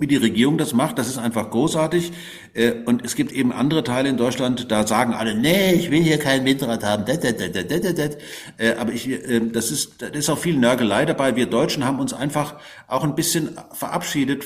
wie 0.00 0.06
die 0.06 0.16
Regierung 0.16 0.58
das 0.58 0.72
macht, 0.72 0.98
das 0.98 1.08
ist 1.08 1.18
einfach 1.18 1.50
großartig. 1.50 2.12
Äh, 2.54 2.72
und 2.86 3.04
es 3.04 3.16
gibt 3.16 3.32
eben 3.32 3.52
andere 3.52 3.82
Teile 3.84 4.08
in 4.08 4.16
Deutschland, 4.16 4.70
da 4.70 4.86
sagen 4.86 5.12
alle, 5.12 5.34
nee, 5.34 5.72
ich 5.72 5.90
will 5.90 6.02
hier 6.02 6.18
kein 6.18 6.44
Windrad 6.44 6.84
haben. 6.84 7.04
Äh, 7.06 8.72
aber 8.78 8.92
ich, 8.92 9.08
äh, 9.08 9.40
das 9.52 9.70
ist, 9.70 10.02
da 10.02 10.06
ist 10.06 10.30
auch 10.30 10.38
viel 10.38 10.56
Nörgelei 10.56 11.04
dabei. 11.04 11.36
Wir 11.36 11.46
Deutschen 11.46 11.84
haben 11.84 11.98
uns 11.98 12.12
einfach 12.12 12.56
auch 12.86 13.04
ein 13.04 13.14
bisschen 13.14 13.58
verabschiedet 13.72 14.44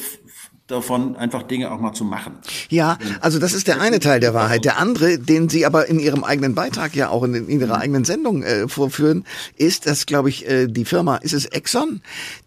davon, 0.72 1.16
einfach 1.16 1.42
Dinge 1.42 1.70
auch 1.70 1.78
mal 1.78 1.92
zu 1.92 2.04
machen. 2.04 2.34
Ja, 2.68 2.98
also 3.20 3.38
das 3.38 3.52
ist 3.52 3.68
der 3.68 3.80
eine 3.80 4.00
Teil 4.00 4.20
der 4.20 4.34
Wahrheit. 4.34 4.64
Der 4.64 4.78
andere, 4.78 5.18
den 5.18 5.48
Sie 5.48 5.66
aber 5.66 5.88
in 5.88 5.98
Ihrem 5.98 6.24
eigenen 6.24 6.54
Beitrag 6.54 6.96
ja 6.96 7.10
auch 7.10 7.22
in, 7.22 7.34
in 7.34 7.60
Ihrer 7.60 7.78
eigenen 7.78 8.04
Sendung 8.04 8.42
äh, 8.42 8.68
vorführen, 8.68 9.24
ist, 9.56 9.86
dass, 9.86 10.06
glaube 10.06 10.30
ich, 10.30 10.48
äh, 10.48 10.66
die 10.66 10.84
Firma, 10.84 11.16
ist 11.16 11.34
es 11.34 11.44
Exxon, 11.44 12.00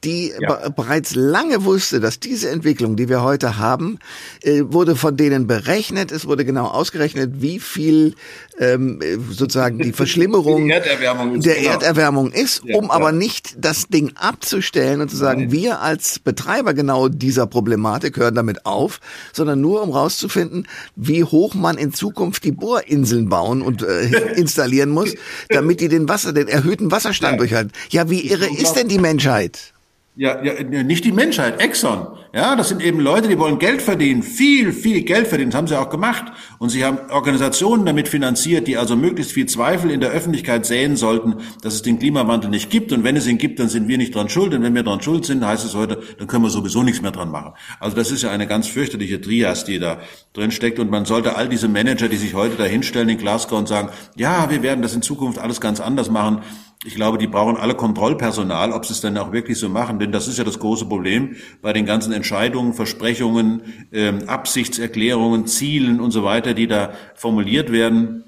die 0.03 0.33
ja. 0.39 0.69
bereits 0.69 1.15
lange 1.15 1.63
wusste, 1.63 1.99
dass 1.99 2.19
diese 2.19 2.49
Entwicklung, 2.49 2.95
die 2.95 3.09
wir 3.09 3.21
heute 3.21 3.57
haben, 3.57 3.99
äh, 4.41 4.63
wurde 4.65 4.95
von 4.95 5.15
denen 5.15 5.47
berechnet, 5.47 6.11
es 6.11 6.27
wurde 6.27 6.45
genau 6.45 6.65
ausgerechnet, 6.65 7.41
wie 7.41 7.59
viel 7.59 8.15
ähm, 8.59 8.99
sozusagen 9.29 9.79
die 9.79 9.91
Verschlimmerung 9.93 10.65
die 10.65 10.71
Erderwärmung 10.71 11.39
der 11.41 11.55
genau. 11.55 11.69
Erderwärmung 11.71 12.31
ist, 12.31 12.63
um 12.63 12.85
ja. 12.85 12.91
aber 12.91 13.11
nicht 13.11 13.55
das 13.57 13.87
Ding 13.87 14.11
abzustellen 14.15 15.01
und 15.01 15.09
zu 15.09 15.17
sagen, 15.17 15.41
Nein. 15.41 15.51
wir 15.51 15.81
als 15.81 16.19
Betreiber 16.19 16.73
genau 16.73 17.07
dieser 17.07 17.45
Problematik 17.45 18.14
hören 18.17 18.35
damit 18.35 18.65
auf, 18.65 18.99
sondern 19.33 19.61
nur 19.61 19.81
um 19.81 19.91
rauszufinden, 19.91 20.67
wie 20.95 21.23
hoch 21.23 21.53
man 21.53 21.77
in 21.77 21.93
Zukunft 21.93 22.43
die 22.43 22.51
Bohrinseln 22.51 23.29
bauen 23.29 23.61
und 23.61 23.83
äh, 23.83 24.05
installieren 24.35 24.89
muss, 24.89 25.13
damit 25.49 25.81
die 25.81 25.89
den 25.89 26.09
Wasser, 26.09 26.33
den 26.33 26.47
erhöhten 26.47 26.91
Wasserstand 26.91 27.33
ja. 27.33 27.37
durchhalten. 27.37 27.71
Ja, 27.89 28.09
wie 28.09 28.27
irre 28.27 28.47
ist 28.47 28.73
denn 28.73 28.87
die 28.87 28.99
Menschheit? 28.99 29.74
Ja, 30.17 30.41
ja, 30.41 30.63
nicht 30.63 31.03
die 31.03 31.11
Menschheit, 31.11 31.61
Exxon. 31.61 32.07
Ja, 32.33 32.55
das 32.55 32.69
sind 32.69 32.81
eben 32.81 33.01
Leute, 33.01 33.27
die 33.27 33.37
wollen 33.37 33.59
Geld 33.59 33.81
verdienen, 33.81 34.23
viel, 34.23 34.71
viel 34.71 35.01
Geld 35.01 35.27
verdienen. 35.27 35.51
Das 35.51 35.57
haben 35.57 35.67
sie 35.67 35.77
auch 35.77 35.89
gemacht. 35.89 36.31
Und 36.57 36.69
sie 36.69 36.85
haben 36.85 36.99
Organisationen 37.09 37.85
damit 37.85 38.07
finanziert, 38.07 38.67
die 38.67 38.77
also 38.77 38.95
möglichst 38.95 39.33
viel 39.33 39.45
Zweifel 39.45 39.91
in 39.91 39.99
der 39.99 40.11
Öffentlichkeit 40.11 40.65
säen 40.65 40.95
sollten, 40.95 41.35
dass 41.61 41.73
es 41.73 41.81
den 41.81 41.99
Klimawandel 41.99 42.49
nicht 42.49 42.69
gibt. 42.69 42.93
Und 42.93 43.03
wenn 43.03 43.17
es 43.17 43.27
ihn 43.27 43.37
gibt, 43.37 43.59
dann 43.59 43.67
sind 43.67 43.89
wir 43.89 43.97
nicht 43.97 44.15
dran 44.15 44.29
schuld. 44.29 44.53
Und 44.53 44.63
wenn 44.63 44.73
wir 44.73 44.83
dran 44.83 45.01
schuld 45.01 45.25
sind, 45.25 45.45
heißt 45.45 45.65
es 45.65 45.75
heute, 45.75 46.01
dann 46.17 46.27
können 46.27 46.43
wir 46.43 46.49
sowieso 46.49 46.81
nichts 46.81 47.01
mehr 47.01 47.11
dran 47.11 47.29
machen. 47.29 47.53
Also 47.81 47.97
das 47.97 48.09
ist 48.09 48.21
ja 48.21 48.31
eine 48.31 48.47
ganz 48.47 48.67
fürchterliche 48.67 49.19
Trias, 49.19 49.65
die 49.65 49.79
da 49.79 49.99
drin 50.31 50.51
steckt. 50.51 50.79
Und 50.79 50.89
man 50.89 51.03
sollte 51.03 51.35
all 51.35 51.49
diese 51.49 51.67
Manager, 51.67 52.07
die 52.07 52.17
sich 52.17 52.35
heute 52.35 52.55
da 52.55 52.63
hinstellen 52.63 53.09
in 53.09 53.17
Glasgow 53.17 53.59
und 53.59 53.67
sagen, 53.67 53.89
ja, 54.15 54.49
wir 54.49 54.63
werden 54.63 54.81
das 54.81 54.95
in 54.95 55.01
Zukunft 55.01 55.39
alles 55.39 55.59
ganz 55.59 55.81
anders 55.81 56.09
machen, 56.09 56.41
ich 56.85 56.95
glaube, 56.95 57.17
die 57.17 57.27
brauchen 57.27 57.57
alle 57.57 57.75
Kontrollpersonal, 57.75 58.71
ob 58.71 58.85
sie 58.85 58.93
es 58.93 59.01
dann 59.01 59.17
auch 59.17 59.31
wirklich 59.31 59.57
so 59.57 59.69
machen, 59.69 59.97
denn 59.97 60.11
das 60.11 60.27
ist 60.27 60.37
ja 60.37 60.43
das 60.43 60.59
große 60.59 60.85
Problem 60.85 61.35
bei 61.61 61.73
den 61.73 61.85
ganzen 61.85 62.13
Entscheidungen, 62.13 62.73
Versprechungen, 62.73 63.61
ähm, 63.91 64.29
Absichtserklärungen, 64.29 65.47
Zielen 65.47 65.99
und 65.99 66.11
so 66.11 66.23
weiter, 66.23 66.53
die 66.53 66.67
da 66.67 66.93
formuliert 67.15 67.71
werden 67.71 68.23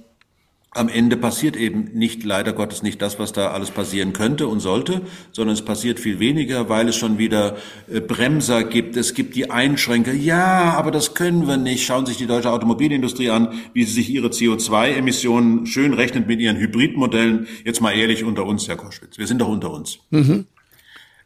am 0.78 0.90
Ende 0.90 1.18
passiert 1.18 1.56
eben 1.56 1.90
nicht, 1.94 2.24
leider 2.24 2.54
Gottes, 2.54 2.84
nicht 2.84 3.02
das, 3.02 3.20
was 3.20 3.34
da 3.34 3.52
alles 3.52 3.72
passieren 3.72 4.14
könnte 4.14 4.48
und 4.48 4.60
sollte, 4.60 5.02
sondern 5.32 5.54
es 5.54 5.64
passiert 5.64 6.00
viel 6.00 6.20
weniger, 6.20 6.70
weil 6.70 6.88
es 6.88 6.96
schon 6.96 7.18
wieder 7.18 7.58
äh, 7.92 8.00
Bremser 8.00 8.64
gibt. 8.64 8.96
Es 8.96 9.14
gibt 9.14 9.36
die 9.36 9.50
Einschränker. 9.50 10.14
Ja, 10.14 10.74
aber 10.78 10.92
das 10.92 11.14
können 11.14 11.48
wir 11.48 11.58
nicht. 11.58 11.86
Schauen 11.86 12.06
Sie 12.06 12.12
sich 12.12 12.20
die 12.20 12.28
deutsche 12.28 12.52
Automobilindustrie 12.52 13.30
an, 13.30 13.54
wie 13.74 13.84
sie 13.84 13.94
sich 13.94 14.10
ihre 14.10 14.28
CO2-Emissionen 14.28 15.66
schön 15.66 15.94
rechnet 15.94 16.28
mit 16.28 16.40
ihren 16.40 16.58
Hybridmodellen. 16.58 17.48
Jetzt 17.66 17.82
mal 17.82 17.92
ehrlich 17.92 18.24
unter 18.24 18.46
uns, 18.46 18.68
Herr 18.68 18.78
Koschwitz. 18.78 19.18
Wir 19.18 19.28
sind 19.28 19.42
doch 19.42 19.50
unter 19.50 19.72
uns. 19.72 20.00
Mhm. 20.12 20.46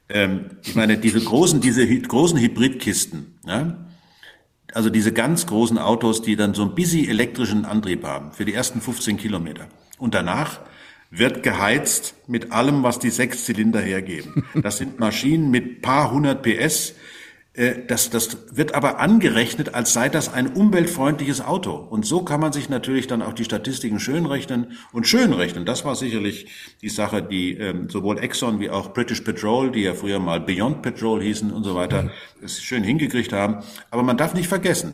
Ähm, 0.10 0.46
ich 0.64 0.76
meine, 0.76 0.98
diese 0.98 1.22
großen, 1.22 1.62
diese 1.62 1.88
großen 1.88 2.40
Hybridkisten, 2.40 3.36
ja, 3.46 3.78
also 4.74 4.90
diese 4.90 5.12
ganz 5.12 5.46
großen 5.46 5.78
Autos, 5.78 6.22
die 6.22 6.36
dann 6.36 6.54
so 6.54 6.64
ein 6.64 6.76
busy 6.76 7.08
elektrischen 7.08 7.66
Antrieb 7.66 8.04
haben 8.04 8.32
für 8.32 8.46
die 8.46 8.54
ersten 8.54 8.82
15 8.82 9.18
Kilometer. 9.18 9.68
Und 9.98 10.14
danach 10.14 10.60
wird 11.12 11.44
geheizt 11.44 12.16
mit 12.28 12.52
allem, 12.52 12.84
was 12.84 12.98
die 12.98 13.10
sechs 13.10 13.46
Zylinder 13.46 13.82
hergeben. 13.82 14.46
Das 14.62 14.78
sind 14.78 15.00
Maschinen 15.00 15.52
mit 15.52 15.82
paar 15.82 16.12
hundert 16.12 16.42
PS, 16.42 16.94
das, 17.54 18.10
das 18.10 18.38
wird 18.56 18.76
aber 18.76 19.00
angerechnet, 19.00 19.76
als 19.76 19.92
sei 19.92 20.08
das 20.08 20.32
ein 20.32 20.54
umweltfreundliches 20.54 21.42
Auto. 21.42 21.76
Und 21.76 22.06
so 22.06 22.24
kann 22.24 22.40
man 22.40 22.54
sich 22.54 22.70
natürlich 22.70 23.08
dann 23.08 23.22
auch 23.22 23.34
die 23.34 23.44
Statistiken 23.44 24.00
schönrechnen 24.00 24.78
und 24.94 25.06
schönrechnen. 25.06 25.66
Das 25.66 25.84
war 25.84 25.96
sicherlich 25.96 26.48
die 26.82 26.88
Sache, 26.88 27.22
die 27.22 27.58
ähm, 27.58 27.90
sowohl 27.90 28.20
Exxon 28.20 28.62
wie 28.62 28.70
auch 28.70 28.94
British 28.94 29.20
Petrol, 29.22 29.70
die 29.70 29.82
ja 29.82 29.94
früher 29.94 30.20
mal 30.20 30.40
Beyond 30.40 30.82
Petrol 30.82 31.22
hießen 31.22 31.52
und 31.52 31.66
so 31.66 31.76
weiter, 31.76 32.12
das 32.42 32.62
schön 32.62 32.84
hingekriegt 32.84 33.34
haben. 33.34 33.58
Aber 33.90 34.04
man 34.04 34.16
darf 34.16 34.34
nicht 34.34 34.48
vergessen, 34.48 34.94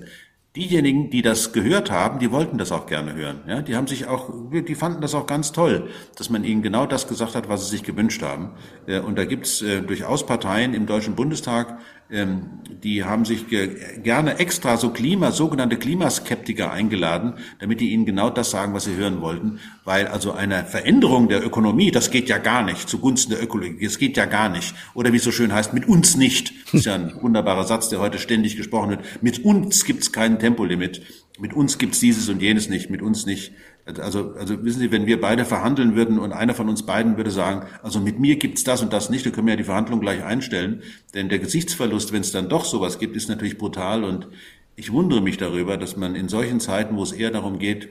diejenigen, 0.58 1.12
die 1.12 1.22
das 1.22 1.54
gehört 1.54 1.92
haben, 1.92 2.18
die 2.18 2.32
wollten 2.32 2.58
das 2.58 2.72
auch 2.72 2.88
gerne 2.88 3.14
hören. 3.14 3.42
Ja, 3.48 3.62
die 3.62 3.76
haben 3.76 3.86
sich 3.86 4.08
auch, 4.08 4.32
die 4.52 4.76
fanden 4.76 5.02
das 5.02 5.14
auch 5.14 5.28
ganz 5.28 5.52
toll, 5.52 5.90
dass 6.18 6.32
man 6.32 6.44
ihnen 6.44 6.64
genau 6.64 6.88
das 6.88 7.08
gesagt 7.08 7.36
hat, 7.36 7.48
was 7.48 7.66
sie 7.66 7.70
sich 7.70 7.84
gewünscht 7.84 8.24
haben. 8.24 8.54
Äh, 8.88 9.00
und 9.00 9.18
da 9.18 9.26
gibt's 9.26 9.62
äh, 9.62 9.82
durchaus 9.82 10.26
Parteien 10.26 10.74
im 10.74 10.88
Deutschen 10.88 11.16
Bundestag, 11.16 11.78
die 12.10 13.04
haben 13.04 13.26
sich 13.26 13.46
gerne 13.50 14.40
extra 14.40 14.78
so 14.78 14.92
Klima, 14.92 15.32
sogenannte 15.32 15.76
Klimaskeptiker 15.76 16.72
eingeladen, 16.72 17.34
damit 17.60 17.82
die 17.82 17.92
ihnen 17.92 18.06
genau 18.06 18.30
das 18.30 18.50
sagen, 18.50 18.74
was 18.74 18.86
sie 18.86 18.96
hören 18.96 19.20
wollten. 19.20 19.60
Weil 19.84 20.08
also 20.08 20.32
eine 20.32 20.64
Veränderung 20.64 21.28
der 21.28 21.46
Ökonomie, 21.46 21.92
das 21.92 22.10
geht 22.10 22.30
ja 22.30 22.38
gar 22.38 22.64
nicht, 22.64 22.88
zugunsten 22.88 23.32
der 23.32 23.44
Ökologie, 23.44 23.84
das 23.84 23.98
geht 23.98 24.16
ja 24.16 24.26
gar 24.26 24.48
nicht. 24.48 24.74
Oder 24.94 25.12
wie 25.12 25.18
es 25.18 25.24
so 25.24 25.34
schön 25.34 25.54
heißt, 25.54 25.74
mit 25.74 25.86
uns 25.88 26.16
nicht. 26.16 26.54
Das 26.66 26.76
ist 26.76 26.86
ja 26.86 26.96
ein 26.96 27.14
wunderbarer 27.22 27.66
Satz, 27.66 27.90
der 27.90 28.00
heute 28.00 28.20
ständig 28.20 28.56
gesprochen 28.56 28.92
wird. 28.92 29.02
Mit 29.22 29.44
uns 29.44 29.84
gibt's 29.84 30.14
kein 30.14 30.40
Tempolimit. 30.40 31.02
Mit 31.40 31.54
uns 31.54 31.78
gibt's 31.78 32.00
dieses 32.00 32.30
und 32.30 32.42
jenes 32.42 32.70
nicht, 32.70 32.90
mit 32.90 33.02
uns 33.02 33.26
nicht. 33.26 33.52
Also, 34.00 34.34
also 34.38 34.63
wissen 34.65 34.79
Sie, 34.79 34.91
wenn 34.91 35.06
wir 35.06 35.22
beide 35.22 35.46
verhandeln 35.46 35.96
würden 35.96 36.20
und 36.20 36.34
einer 36.34 36.53
von 36.53 36.67
uns 36.67 36.84
beiden 36.86 37.15
würde 37.15 37.32
sagen, 37.32 37.65
also 37.82 38.01
mit 38.01 38.20
mir 38.20 38.36
gibt's 38.36 38.65
das 38.65 38.82
und 38.82 38.91
das 38.91 39.10
nicht, 39.10 39.25
dann 39.25 39.32
können 39.32 39.48
wir 39.48 39.53
ja 39.53 39.58
die 39.58 39.63
Verhandlung 39.63 40.01
gleich 40.01 40.24
einstellen. 40.24 40.82
Denn 41.13 41.29
der 41.29 41.39
Gesichtsverlust, 41.39 42.12
wenn 42.12 42.22
es 42.22 42.32
dann 42.32 42.50
doch 42.50 42.65
sowas 42.65 43.00
gibt, 43.00 43.15
ist 43.15 43.29
natürlich 43.29 43.58
brutal. 43.58 44.03
Und 44.03 44.27
ich 44.75 44.91
wundere 44.91 45.22
mich 45.22 45.38
darüber, 45.38 45.77
dass 45.77 45.96
man 45.96 46.15
in 46.15 46.27
solchen 46.27 46.60
Zeiten, 46.60 46.98
wo 46.98 47.03
es 47.03 47.13
eher 47.13 47.32
darum 47.32 47.60
geht, 47.60 47.89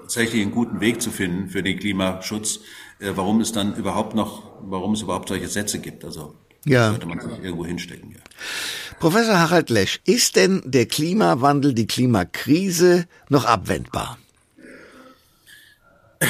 tatsächlich 0.00 0.42
einen 0.42 0.50
guten 0.50 0.80
Weg 0.80 1.00
zu 1.00 1.10
finden 1.10 1.48
für 1.48 1.62
den 1.62 1.78
Klimaschutz, 1.78 2.60
äh, 2.98 3.12
warum 3.14 3.40
es 3.40 3.52
dann 3.52 3.74
überhaupt 3.76 4.14
noch, 4.14 4.50
warum 4.62 4.94
es 4.94 5.02
überhaupt 5.02 5.28
solche 5.28 5.48
Sätze 5.48 5.78
gibt. 5.78 6.04
Also 6.04 6.34
ja. 6.64 6.90
sollte 6.90 7.06
man 7.06 7.20
sich 7.20 7.42
irgendwo 7.42 7.64
hinstecken. 7.64 8.10
Ja. 8.12 8.20
Professor 8.98 9.38
Harald 9.38 9.70
Lesch, 9.70 10.00
ist 10.04 10.36
denn 10.36 10.62
der 10.64 10.86
Klimawandel, 10.86 11.72
die 11.72 11.86
Klimakrise 11.86 13.06
noch 13.28 13.44
abwendbar? 13.44 14.18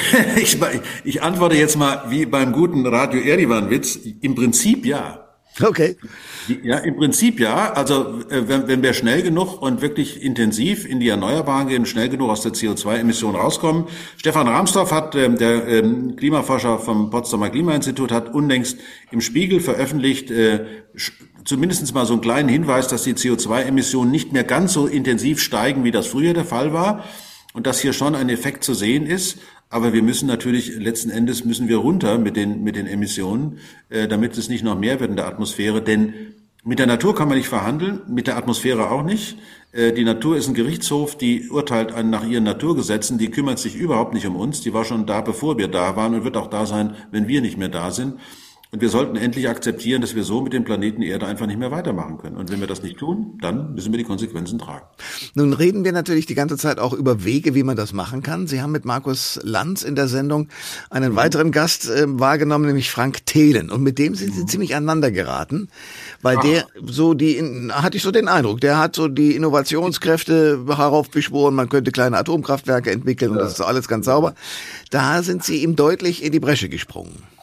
ich, 0.35 0.57
ich 1.03 1.21
antworte 1.21 1.55
jetzt 1.55 1.77
mal 1.77 2.05
wie 2.09 2.25
beim 2.25 2.51
guten 2.51 2.85
Radio 2.85 3.21
Erivan-Witz. 3.21 3.99
Im 4.21 4.35
Prinzip 4.35 4.85
ja. 4.85 5.25
Okay. 5.63 5.95
Ja, 6.63 6.79
im 6.79 6.97
Prinzip 6.97 7.39
ja. 7.39 7.71
Also 7.73 8.21
äh, 8.29 8.47
wenn, 8.47 8.67
wenn 8.67 8.83
wir 8.83 8.93
schnell 8.93 9.21
genug 9.21 9.61
und 9.61 9.81
wirklich 9.81 10.21
intensiv 10.21 10.85
in 10.85 10.99
die 10.99 11.07
Erneuerbaren 11.07 11.67
gehen, 11.67 11.85
schnell 11.85 12.09
genug 12.09 12.29
aus 12.29 12.41
der 12.41 12.51
CO2-Emission 12.51 13.35
rauskommen. 13.35 13.85
Stefan 14.17 14.47
Rahmsdorf 14.47 14.91
hat, 14.91 15.15
äh, 15.15 15.33
der 15.33 15.67
äh, 15.67 15.81
Klimaforscher 16.17 16.79
vom 16.79 17.09
Potsdamer 17.09 17.49
Klimainstitut, 17.49 18.11
hat 18.11 18.33
unlängst 18.33 18.77
im 19.11 19.21
Spiegel 19.21 19.61
veröffentlicht, 19.61 20.29
äh, 20.29 20.65
zumindest 21.45 21.93
mal 21.93 22.05
so 22.05 22.13
einen 22.13 22.21
kleinen 22.21 22.49
Hinweis, 22.49 22.89
dass 22.89 23.03
die 23.03 23.13
CO2-Emissionen 23.13 24.11
nicht 24.11 24.33
mehr 24.33 24.43
ganz 24.43 24.73
so 24.73 24.87
intensiv 24.87 25.41
steigen, 25.41 25.85
wie 25.85 25.91
das 25.91 26.07
früher 26.07 26.33
der 26.33 26.45
Fall 26.45 26.73
war. 26.73 27.05
Und 27.53 27.65
dass 27.65 27.79
hier 27.79 27.93
schon 27.93 28.15
ein 28.15 28.27
Effekt 28.27 28.65
zu 28.65 28.73
sehen 28.73 29.05
ist. 29.05 29.37
Aber 29.69 29.93
wir 29.93 30.03
müssen 30.03 30.27
natürlich, 30.27 30.75
letzten 30.77 31.09
Endes 31.09 31.43
müssen 31.43 31.67
wir 31.67 31.77
runter 31.77 32.17
mit 32.17 32.35
den, 32.35 32.63
mit 32.63 32.75
den 32.75 32.87
Emissionen, 32.87 33.59
äh, 33.89 34.07
damit 34.07 34.37
es 34.37 34.49
nicht 34.49 34.63
noch 34.63 34.77
mehr 34.77 34.99
wird 34.99 35.09
in 35.09 35.15
der 35.15 35.27
Atmosphäre. 35.27 35.81
Denn 35.81 36.13
mit 36.63 36.79
der 36.79 36.87
Natur 36.87 37.15
kann 37.15 37.27
man 37.27 37.37
nicht 37.37 37.49
verhandeln, 37.49 38.01
mit 38.07 38.27
der 38.27 38.37
Atmosphäre 38.37 38.89
auch 38.89 39.03
nicht. 39.03 39.37
Äh, 39.71 39.91
die 39.93 40.03
Natur 40.03 40.37
ist 40.37 40.47
ein 40.47 40.53
Gerichtshof, 40.53 41.17
die 41.17 41.49
urteilt 41.49 41.93
nach 42.05 42.25
ihren 42.25 42.43
Naturgesetzen, 42.43 43.17
die 43.17 43.29
kümmert 43.29 43.59
sich 43.59 43.75
überhaupt 43.75 44.13
nicht 44.13 44.25
um 44.25 44.35
uns. 44.35 44.61
Die 44.61 44.73
war 44.73 44.85
schon 44.85 45.05
da, 45.05 45.21
bevor 45.21 45.57
wir 45.57 45.67
da 45.67 45.95
waren 45.95 46.15
und 46.15 46.23
wird 46.23 46.37
auch 46.37 46.49
da 46.49 46.65
sein, 46.65 46.95
wenn 47.11 47.27
wir 47.27 47.41
nicht 47.41 47.57
mehr 47.57 47.69
da 47.69 47.91
sind. 47.91 48.15
Und 48.71 48.81
wir 48.81 48.89
sollten 48.89 49.15
endlich 49.15 49.47
akzeptieren, 49.47 50.01
dass 50.01 50.15
wir 50.15 50.23
so 50.23 50.41
mit 50.41 50.51
dem 50.51 50.63
Planeten 50.63 51.01
Erde 51.01 51.27
einfach 51.27 51.45
nicht 51.45 51.59
mehr 51.59 51.71
weitermachen 51.71 52.17
können. 52.17 52.35
Und 52.35 52.51
wenn 52.51 52.59
wir 52.59 52.67
das 52.67 52.81
nicht 52.81 52.97
tun, 52.97 53.37
dann 53.41 53.73
müssen 53.73 53.93
wir 53.93 53.97
die 53.97 54.03
Konsequenzen 54.03 54.59
tragen. 54.59 54.85
Nun 55.33 55.53
reden 55.53 55.85
wir 55.85 55.91
natürlich 55.91 56.25
die 56.25 56.35
ganze 56.35 56.57
Zeit 56.57 56.79
auch 56.79 56.93
über 56.93 57.23
Wege, 57.23 57.55
wie 57.55 57.63
man 57.63 57.77
das 57.77 57.93
machen 57.93 58.23
kann. 58.23 58.47
Sie 58.47 58.61
haben 58.61 58.71
mit 58.71 58.83
Markus 58.83 59.39
Lanz 59.43 59.83
in 59.83 59.95
der 59.95 60.07
Sendung 60.07 60.49
einen 60.89 61.13
mhm. 61.13 61.15
weiteren 61.15 61.51
Gast 61.51 61.89
äh, 61.89 62.05
wahrgenommen, 62.07 62.65
nämlich 62.65 62.91
Frank 62.91 63.25
Thelen. 63.25 63.69
Und 63.69 63.83
mit 63.83 63.99
dem 63.99 64.15
sind 64.15 64.33
Sie 64.33 64.41
mhm. 64.41 64.47
ziemlich 64.47 64.75
aneinander 64.75 65.11
geraten, 65.11 65.69
weil 66.21 66.37
Ach. 66.37 66.43
der 66.43 66.65
so 66.85 67.13
die, 67.13 67.39
hatte 67.71 67.97
ich 67.97 68.03
so 68.03 68.11
den 68.11 68.27
Eindruck, 68.27 68.61
der 68.61 68.77
hat 68.77 68.95
so 68.95 69.07
die 69.07 69.35
Innovationskräfte 69.35 70.65
heraufbeschworen, 70.67 71.55
man 71.55 71.69
könnte 71.69 71.91
kleine 71.91 72.17
Atomkraftwerke 72.17 72.91
entwickeln 72.91 73.31
ja. 73.31 73.37
und 73.37 73.43
das 73.43 73.53
ist 73.53 73.61
alles 73.61 73.87
ganz 73.87 74.05
sauber. 74.05 74.33
Da 74.89 75.23
sind 75.23 75.43
Sie 75.43 75.63
ihm 75.63 75.75
deutlich 75.75 76.23
in 76.23 76.31
die 76.31 76.39
Bresche 76.39 76.69
gesprungen. 76.69 77.34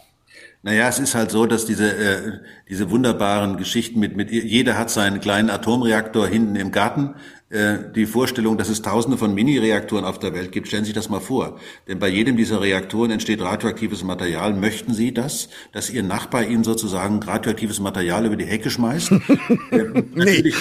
Naja, 0.65 0.89
es 0.89 1.01
ist 1.01 1.17
halt 1.17 1.33
so, 1.33 1.47
dass 1.47 1.67
diese, 1.67 1.93
äh, 1.93 2.39
diese 2.69 2.91
wunderbaren 2.91 3.57
Geschichten 3.57 3.99
mit, 3.99 4.17
mit, 4.17 4.31
jeder 4.31 4.79
hat 4.79 4.91
seinen 4.91 5.21
kleinen 5.21 5.51
Atomreaktor 5.51 6.29
hinten 6.29 6.55
im 6.55 6.71
Garten 6.71 7.17
die 7.53 8.07
Vorstellung, 8.07 8.57
dass 8.57 8.71
es 8.71 8.81
tausende 8.81 9.19
von 9.19 9.35
Mini-Reaktoren 9.35 10.07
auf 10.07 10.19
der 10.19 10.33
Welt 10.33 10.53
gibt. 10.53 10.69
Stellen 10.69 10.85
Sie 10.85 10.89
sich 10.89 10.95
das 10.95 11.11
mal 11.11 11.21
vor. 11.21 11.59
Denn 11.87 11.99
bei 11.99 12.09
jedem 12.09 12.39
dieser 12.39 12.63
Reaktoren 12.63 13.11
entsteht 13.11 13.43
radioaktives 13.43 14.05
Material. 14.05 14.55
Möchten 14.55 14.95
Sie 14.95 15.13
das, 15.13 15.51
dass 15.73 15.91
Ihr 15.91 16.03
Nachbar 16.03 16.45
Ihnen 16.45 16.65
sozusagen 16.65 17.23
radioaktives 17.23 17.79
Material 17.79 18.25
über 18.25 18.37
die 18.37 18.47
Hecke 18.47 18.71
schmeißt? 18.71 19.13
äh, 19.71 20.03
nee. 20.15 20.53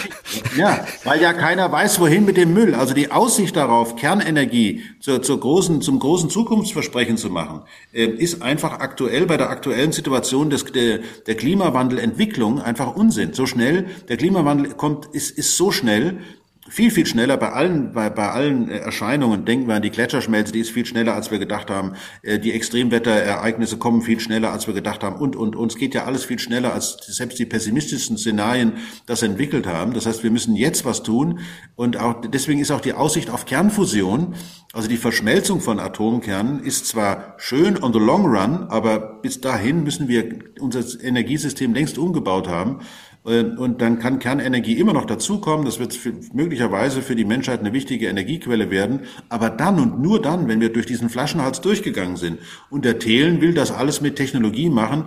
Ja, 0.58 0.86
weil 1.06 1.22
ja 1.22 1.32
keiner 1.32 1.72
weiß, 1.72 2.00
wohin 2.02 2.26
mit 2.26 2.36
dem 2.36 2.54
Müll. 2.54 2.76
Also 2.76 2.94
die 2.94 3.10
Aussicht 3.12 3.56
darauf, 3.56 3.96
Kernenergie 3.96 4.84
zur, 5.00 5.22
zur 5.22 5.40
großen, 5.40 5.82
zum 5.82 6.00
großen 6.00 6.30
Zukunftsversprechen 6.30 7.16
zu 7.16 7.30
machen, 7.30 7.62
äh, 7.94 8.06
ist 8.06 8.42
einfach 8.42 8.80
aktuell 8.80 9.26
bei 9.28 9.38
der 9.38 9.50
aktuellen 9.50 9.94
Situation 9.94 10.50
des, 10.50 10.66
der, 10.66 11.00
der 11.26 11.36
Klimawandelentwicklung 11.36 12.62
einfach 12.62 12.96
Unsinn. 12.96 13.34
So 13.34 13.46
schnell, 13.46 13.86
der 14.10 14.18
Klimawandel 14.18 14.74
kommt, 14.74 15.08
ist, 15.14 15.32
ist 15.38 15.56
so 15.56 15.72
schnell, 15.72 16.20
viel, 16.70 16.92
viel 16.92 17.06
schneller 17.06 17.38
bei 17.38 17.52
allen, 17.52 17.92
bei, 17.92 18.10
bei 18.10 18.30
allen 18.30 18.70
äh, 18.70 18.78
Erscheinungen. 18.78 19.46
Denken 19.46 19.68
wir 19.68 19.76
an 19.76 19.82
die 19.82 19.90
Gletscherschmelze, 19.90 20.54
die 20.54 20.60
ist 20.60 20.70
viel 20.70 20.86
schneller, 20.86 21.16
als 21.16 21.32
wir 21.32 21.40
gedacht 21.40 21.70
haben. 21.70 21.94
Äh, 22.22 22.40
die 22.40 22.54
Extremwetterereignisse 22.54 23.78
kommen 23.78 24.02
viel 24.02 24.20
schneller, 24.20 24.52
als 24.52 24.68
wir 24.68 24.74
gedacht 24.74 25.04
haben. 25.04 25.16
Und, 25.16 25.36
und, 25.36 25.56
und 25.56 25.72
es 25.72 25.78
geht 25.78 25.96
ja 25.96 26.06
alles 26.06 26.24
viel 26.24 26.40
schneller, 26.40 26.74
als 26.74 26.98
selbst 27.08 27.40
die 27.40 27.46
pessimistischsten 27.46 28.18
Szenarien 28.18 28.74
das 29.08 29.24
entwickelt 29.24 29.66
haben. 29.66 29.94
Das 29.94 30.06
heißt, 30.06 30.24
wir 30.24 30.32
müssen 30.32 30.56
jetzt 30.56 30.86
was 30.86 31.02
tun. 31.02 31.40
Und 31.76 31.98
auch, 31.98 32.22
deswegen 32.22 32.60
ist 32.60 32.72
auch 32.72 32.82
die 32.82 32.94
Aussicht 32.94 33.32
auf 33.32 33.46
Kernfusion, 33.46 34.36
also 34.74 34.88
die 34.88 34.98
Verschmelzung 34.98 35.62
von 35.62 35.80
Atomkernen, 35.80 36.64
ist 36.64 36.88
zwar 36.88 37.34
schön 37.38 37.82
on 37.82 37.92
the 37.92 38.00
long 38.00 38.26
run, 38.26 38.68
aber 38.70 39.20
bis 39.22 39.42
dahin 39.42 39.84
müssen 39.84 40.08
wir 40.08 40.40
unser 40.60 40.82
Energiesystem 41.04 41.74
längst 41.74 41.98
umgebaut 41.98 42.48
haben. 42.48 42.80
Und 43.24 43.82
dann 43.82 44.00
kann 44.00 44.18
Kernenergie 44.18 44.80
immer 44.80 44.94
noch 44.94 45.06
dazukommen. 45.06 45.64
Das 45.64 45.78
wird 45.78 45.94
für, 45.94 46.14
möglicherweise 46.34 47.04
für 47.04 47.16
die 47.16 47.26
Menschheit 47.26 47.60
eine 47.60 47.72
wichtige 47.72 48.08
Energiequelle 48.08 48.72
werden. 48.72 49.02
Aber 49.30 49.52
dann 49.52 49.80
und 49.80 50.02
nur 50.02 50.22
dann, 50.22 50.48
wenn 50.48 50.60
wir 50.60 50.74
durch 50.74 50.88
diesen 50.88 51.10
Flaschenhals 51.10 51.62
durchgegangen 51.62 52.18
sind. 52.18 52.40
Und 52.72 52.84
der 52.84 52.98
Thelen 52.98 53.40
will 53.40 53.54
das 53.54 53.72
alles 53.72 54.02
mit 54.02 54.16
Technologie 54.16 54.70
machen, 54.70 55.06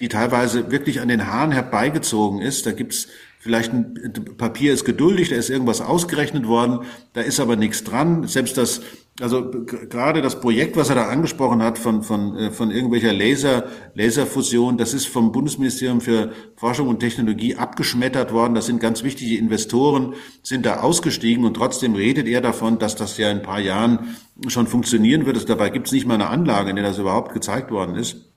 die 0.00 0.08
teilweise 0.08 0.70
wirklich 0.70 1.02
an 1.02 1.08
den 1.08 1.26
Haaren 1.26 1.52
herbeigezogen 1.52 2.40
ist. 2.40 2.64
Da 2.64 2.72
gibt's 2.72 3.08
Vielleicht 3.42 3.72
ein 3.72 3.94
Papier 4.36 4.74
ist 4.74 4.84
geduldig, 4.84 5.30
da 5.30 5.36
ist 5.36 5.48
irgendwas 5.48 5.80
ausgerechnet 5.80 6.46
worden, 6.46 6.80
da 7.14 7.22
ist 7.22 7.40
aber 7.40 7.56
nichts 7.56 7.84
dran. 7.84 8.28
Selbst 8.28 8.58
das, 8.58 8.82
also 9.20 9.50
gerade 9.50 10.22
das 10.22 10.40
Projekt, 10.40 10.76
was 10.76 10.88
er 10.88 10.94
da 10.94 11.08
angesprochen 11.08 11.62
hat 11.62 11.78
von, 11.78 12.02
von, 12.02 12.36
äh, 12.36 12.50
von 12.50 12.70
irgendwelcher 12.70 13.12
Laser, 13.12 13.64
Laserfusion, 13.94 14.78
das 14.78 14.94
ist 14.94 15.06
vom 15.06 15.32
Bundesministerium 15.32 16.00
für 16.00 16.32
Forschung 16.56 16.88
und 16.88 17.00
Technologie 17.00 17.56
abgeschmettert 17.56 18.32
worden. 18.32 18.54
Das 18.54 18.66
sind 18.66 18.80
ganz 18.80 19.02
wichtige 19.02 19.38
Investoren, 19.38 20.14
sind 20.42 20.66
da 20.66 20.80
ausgestiegen 20.80 21.44
und 21.44 21.54
trotzdem 21.54 21.94
redet 21.94 22.26
er 22.28 22.40
davon, 22.40 22.78
dass 22.78 22.96
das 22.96 23.18
ja 23.18 23.30
in 23.30 23.38
ein 23.38 23.42
paar 23.42 23.60
Jahren 23.60 24.16
schon 24.48 24.66
funktionieren 24.66 25.26
wird. 25.26 25.48
Dabei 25.48 25.70
gibt 25.70 25.86
es 25.86 25.92
nicht 25.92 26.06
mal 26.06 26.14
eine 26.14 26.28
Anlage, 26.28 26.70
in 26.70 26.76
der 26.76 26.84
das 26.84 26.98
überhaupt 26.98 27.32
gezeigt 27.32 27.70
worden 27.70 27.96
ist. 27.96 28.30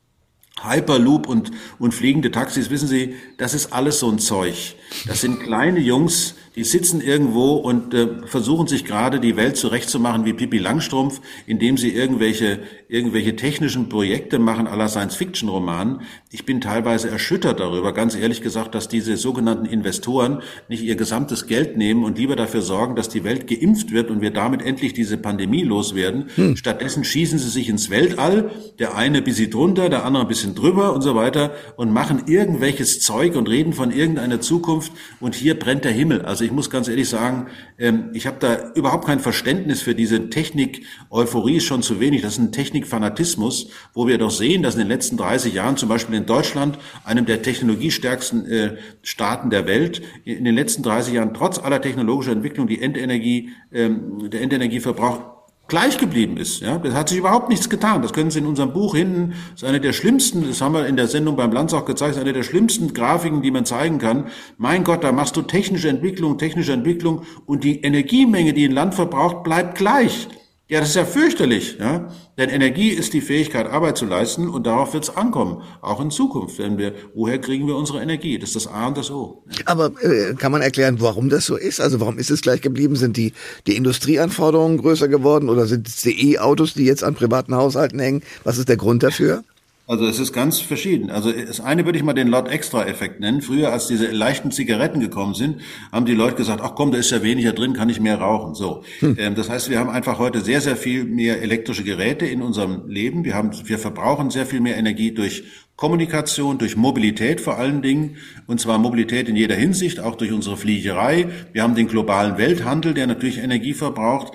Hyperloop 0.61 1.27
und, 1.27 1.51
und 1.79 1.93
fliegende 1.93 2.31
Taxis, 2.31 2.69
wissen 2.69 2.87
Sie, 2.87 3.15
das 3.37 3.53
ist 3.53 3.73
alles 3.73 3.99
so 3.99 4.09
ein 4.09 4.19
Zeug. 4.19 4.75
Das 5.07 5.21
sind 5.21 5.41
kleine 5.41 5.79
Jungs, 5.79 6.35
die 6.55 6.63
sitzen 6.63 7.01
irgendwo 7.01 7.53
und 7.53 7.93
äh, 7.93 8.07
versuchen 8.25 8.67
sich 8.67 8.85
gerade 8.85 9.19
die 9.19 9.35
Welt 9.35 9.57
zurechtzumachen 9.57 10.25
wie 10.25 10.33
Pippi 10.33 10.59
Langstrumpf, 10.59 11.21
indem 11.47 11.77
sie 11.77 11.89
irgendwelche, 11.89 12.59
irgendwelche 12.87 13.35
technischen 13.35 13.89
Projekte 13.89 14.37
machen 14.37 14.67
aller 14.67 14.87
Science-Fiction-Romanen. 14.87 16.01
Ich 16.29 16.45
bin 16.45 16.61
teilweise 16.61 17.09
erschüttert 17.09 17.59
darüber, 17.59 17.93
ganz 17.93 18.15
ehrlich 18.15 18.41
gesagt, 18.41 18.75
dass 18.75 18.87
diese 18.87 19.17
sogenannten 19.17 19.65
Investoren 19.65 20.41
nicht 20.69 20.83
ihr 20.83 20.95
gesamtes 20.95 21.47
Geld 21.47 21.77
nehmen 21.77 22.03
und 22.03 22.17
lieber 22.17 22.35
dafür 22.35 22.61
sorgen, 22.61 22.95
dass 22.95 23.09
die 23.09 23.23
Welt 23.23 23.47
geimpft 23.47 23.91
wird 23.91 24.11
und 24.11 24.21
wir 24.21 24.31
damit 24.31 24.61
endlich 24.61 24.93
diese 24.93 25.17
Pandemie 25.17 25.63
loswerden. 25.63 26.29
Hm. 26.35 26.55
Stattdessen 26.57 27.03
schießen 27.03 27.39
sie 27.39 27.49
sich 27.49 27.69
ins 27.69 27.89
Weltall, 27.89 28.51
der 28.77 28.95
eine 28.95 29.21
bis 29.21 29.37
sie 29.37 29.49
drunter, 29.49 29.89
der 29.89 30.05
andere 30.05 30.25
bis 30.25 30.43
bisschen 30.43 30.55
drüber 30.55 30.93
und 30.93 31.01
so 31.01 31.15
weiter 31.15 31.53
und 31.77 31.93
machen 31.93 32.23
irgendwelches 32.25 32.99
Zeug 33.01 33.35
und 33.35 33.47
reden 33.47 33.71
von 33.71 33.91
irgendeiner 33.91 34.41
Zukunft 34.41 34.91
und 35.19 35.35
hier 35.35 35.57
brennt 35.57 35.85
der 35.85 35.91
Himmel. 35.91 36.23
Also 36.23 36.42
ich 36.43 36.51
muss 36.51 36.69
ganz 36.69 36.87
ehrlich 36.87 37.09
sagen, 37.09 37.47
ähm, 37.77 38.09
ich 38.13 38.27
habe 38.27 38.37
da 38.39 38.71
überhaupt 38.73 39.05
kein 39.05 39.19
Verständnis 39.19 39.81
für 39.81 39.95
diese 39.95 40.29
Technik. 40.29 40.85
Euphorie 41.09 41.57
ist 41.57 41.65
schon 41.65 41.81
zu 41.81 41.99
wenig. 41.99 42.21
Das 42.21 42.33
ist 42.33 42.39
ein 42.39 42.51
Technikfanatismus, 42.51 43.69
wo 43.93 44.07
wir 44.07 44.17
doch 44.17 44.31
sehen, 44.31 44.63
dass 44.63 44.75
in 44.75 44.79
den 44.79 44.87
letzten 44.87 45.17
30 45.17 45.53
Jahren 45.53 45.77
zum 45.77 45.89
Beispiel 45.89 46.15
in 46.15 46.25
Deutschland, 46.25 46.77
einem 47.03 47.25
der 47.25 47.41
technologiestärksten 47.41 48.45
äh, 48.45 48.77
Staaten 49.01 49.49
der 49.49 49.65
Welt, 49.65 50.01
in 50.25 50.45
den 50.45 50.55
letzten 50.55 50.83
30 50.83 51.13
Jahren 51.13 51.33
trotz 51.33 51.59
aller 51.59 51.81
technologischer 51.81 52.31
Entwicklung 52.31 52.67
die 52.67 52.81
Endenergie, 52.81 53.49
ähm, 53.71 54.29
der 54.29 54.41
Endenergieverbrauch 54.41 55.32
gleich 55.67 55.97
geblieben 55.97 56.37
ist. 56.37 56.59
Ja, 56.61 56.77
das 56.77 56.93
hat 56.93 57.09
sich 57.09 57.17
überhaupt 57.17 57.49
nichts 57.49 57.69
getan. 57.69 58.01
Das 58.01 58.13
können 58.13 58.31
Sie 58.31 58.39
in 58.39 58.45
unserem 58.45 58.73
Buch 58.73 58.95
hinten, 58.95 59.33
das 59.53 59.63
ist 59.63 59.67
eine 59.67 59.79
der 59.79 59.93
schlimmsten, 59.93 60.47
das 60.47 60.61
haben 60.61 60.73
wir 60.73 60.85
in 60.85 60.97
der 60.97 61.07
Sendung 61.07 61.35
beim 61.35 61.51
Lanz 61.51 61.73
auch 61.73 61.85
gezeigt, 61.85 62.17
eine 62.17 62.33
der 62.33 62.43
schlimmsten 62.43 62.93
Grafiken, 62.93 63.41
die 63.41 63.51
man 63.51 63.65
zeigen 63.65 63.97
kann. 63.97 64.27
Mein 64.57 64.83
Gott, 64.83 65.03
da 65.03 65.11
machst 65.11 65.35
du 65.37 65.41
technische 65.41 65.89
Entwicklung, 65.89 66.37
technische 66.37 66.73
Entwicklung 66.73 67.23
und 67.45 67.63
die 67.63 67.81
Energiemenge, 67.81 68.53
die 68.53 68.65
ein 68.65 68.73
Land 68.73 68.93
verbraucht, 68.95 69.43
bleibt 69.43 69.77
gleich. 69.77 70.27
Ja, 70.73 70.79
das 70.79 70.89
ist 70.89 70.95
ja 70.95 71.05
fürchterlich, 71.05 71.77
ja. 71.79 72.09
Denn 72.35 72.49
Energie 72.49 72.89
ist 72.89 73.13
die 73.13 73.21
Fähigkeit, 73.21 73.67
Arbeit 73.67 73.95
zu 73.95 74.07
leisten 74.07 74.49
und 74.49 74.65
darauf 74.65 74.95
wird 74.95 75.03
es 75.03 75.15
ankommen, 75.15 75.61
auch 75.83 76.01
in 76.01 76.09
Zukunft. 76.09 76.57
Wenn 76.57 76.79
wir, 76.79 76.95
woher 77.13 77.39
kriegen 77.39 77.67
wir 77.67 77.75
unsere 77.75 78.01
Energie? 78.01 78.39
Das 78.39 78.49
ist 78.49 78.65
das 78.65 78.73
A 78.73 78.87
und 78.87 78.97
das 78.97 79.11
O. 79.11 79.43
Aber 79.65 79.91
äh, 80.01 80.33
kann 80.33 80.51
man 80.51 80.63
erklären, 80.63 80.99
warum 80.99 81.29
das 81.29 81.45
so 81.45 81.57
ist? 81.57 81.79
Also 81.79 81.99
warum 81.99 82.17
ist 82.17 82.31
es 82.31 82.41
gleich 82.41 82.61
geblieben? 82.61 82.95
Sind 82.95 83.17
die, 83.17 83.33
die 83.67 83.75
Industrieanforderungen 83.75 84.79
größer 84.79 85.07
geworden 85.07 85.47
oder 85.47 85.67
sind 85.67 85.87
es 85.87 85.97
die 85.97 86.31
E-Autos, 86.31 86.73
die 86.73 86.85
jetzt 86.85 87.03
an 87.03 87.13
privaten 87.13 87.53
Haushalten 87.53 87.99
hängen? 87.99 88.23
Was 88.43 88.57
ist 88.57 88.67
der 88.67 88.77
Grund 88.77 89.03
dafür? 89.03 89.43
Also 89.85 90.05
es 90.07 90.17
ist 90.17 90.31
ganz 90.31 90.61
verschieden. 90.61 91.09
Also 91.09 91.31
das 91.31 91.59
eine 91.59 91.83
würde 91.83 91.97
ich 91.97 92.05
mal 92.05 92.13
den 92.13 92.29
Lot-Extra-Effekt 92.29 93.19
nennen. 93.19 93.41
Früher, 93.41 93.73
als 93.73 93.87
diese 93.87 94.07
leichten 94.11 94.49
Zigaretten 94.49 95.01
gekommen 95.01 95.33
sind, 95.33 95.59
haben 95.91 96.05
die 96.05 96.13
Leute 96.13 96.35
gesagt, 96.35 96.61
ach 96.63 96.73
komm, 96.75 96.93
da 96.93 96.97
ist 96.97 97.11
ja 97.11 97.21
weniger 97.21 97.51
drin, 97.51 97.73
kann 97.73 97.89
ich 97.89 97.99
mehr 97.99 98.17
rauchen. 98.17 98.55
So. 98.55 98.83
Hm. 98.99 99.17
Ähm, 99.19 99.35
das 99.35 99.49
heißt, 99.49 99.69
wir 99.69 99.79
haben 99.79 99.89
einfach 99.89 100.19
heute 100.19 100.39
sehr, 100.39 100.61
sehr 100.61 100.77
viel 100.77 101.03
mehr 101.03 101.41
elektrische 101.41 101.83
Geräte 101.83 102.25
in 102.25 102.41
unserem 102.41 102.87
Leben. 102.87 103.25
Wir 103.25 103.33
haben, 103.33 103.51
wir 103.65 103.77
verbrauchen 103.77 104.29
sehr 104.29 104.45
viel 104.45 104.61
mehr 104.61 104.77
Energie 104.77 105.11
durch 105.11 105.43
Kommunikation, 105.75 106.59
durch 106.59 106.77
Mobilität 106.77 107.41
vor 107.41 107.57
allen 107.57 107.81
Dingen, 107.81 108.17
und 108.47 108.61
zwar 108.61 108.77
Mobilität 108.77 109.27
in 109.27 109.35
jeder 109.35 109.55
Hinsicht, 109.55 109.99
auch 109.99 110.15
durch 110.15 110.31
unsere 110.31 110.55
Fliegerei. 110.55 111.27
Wir 111.51 111.63
haben 111.63 111.75
den 111.75 111.87
globalen 111.87 112.37
Welthandel, 112.37 112.93
der 112.93 113.07
natürlich 113.07 113.39
Energie 113.39 113.73
verbraucht. 113.73 114.33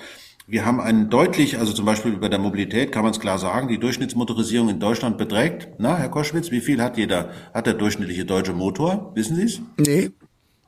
Wir 0.51 0.65
haben 0.65 0.79
einen 0.79 1.11
deutlich, 1.11 1.59
also 1.59 1.73
zum 1.73 1.85
Beispiel 1.85 2.13
bei 2.13 2.27
der 2.27 2.39
Mobilität 2.39 2.91
kann 2.91 3.03
man 3.03 3.11
es 3.11 3.19
klar 3.19 3.37
sagen, 3.37 3.67
die 3.67 3.77
Durchschnittsmotorisierung 3.77 4.67
in 4.69 4.79
Deutschland 4.79 5.19
beträgt. 5.19 5.67
Na, 5.77 5.95
Herr 5.95 6.09
Koschwitz, 6.09 6.49
wie 6.49 6.59
viel 6.59 6.81
hat 6.81 6.97
jeder, 6.97 7.29
hat 7.53 7.67
der 7.67 7.75
durchschnittliche 7.75 8.25
deutsche 8.25 8.53
Motor? 8.53 9.11
Wissen 9.13 9.35
Sie 9.35 9.43
es? 9.43 9.61
Nee. 9.77 10.09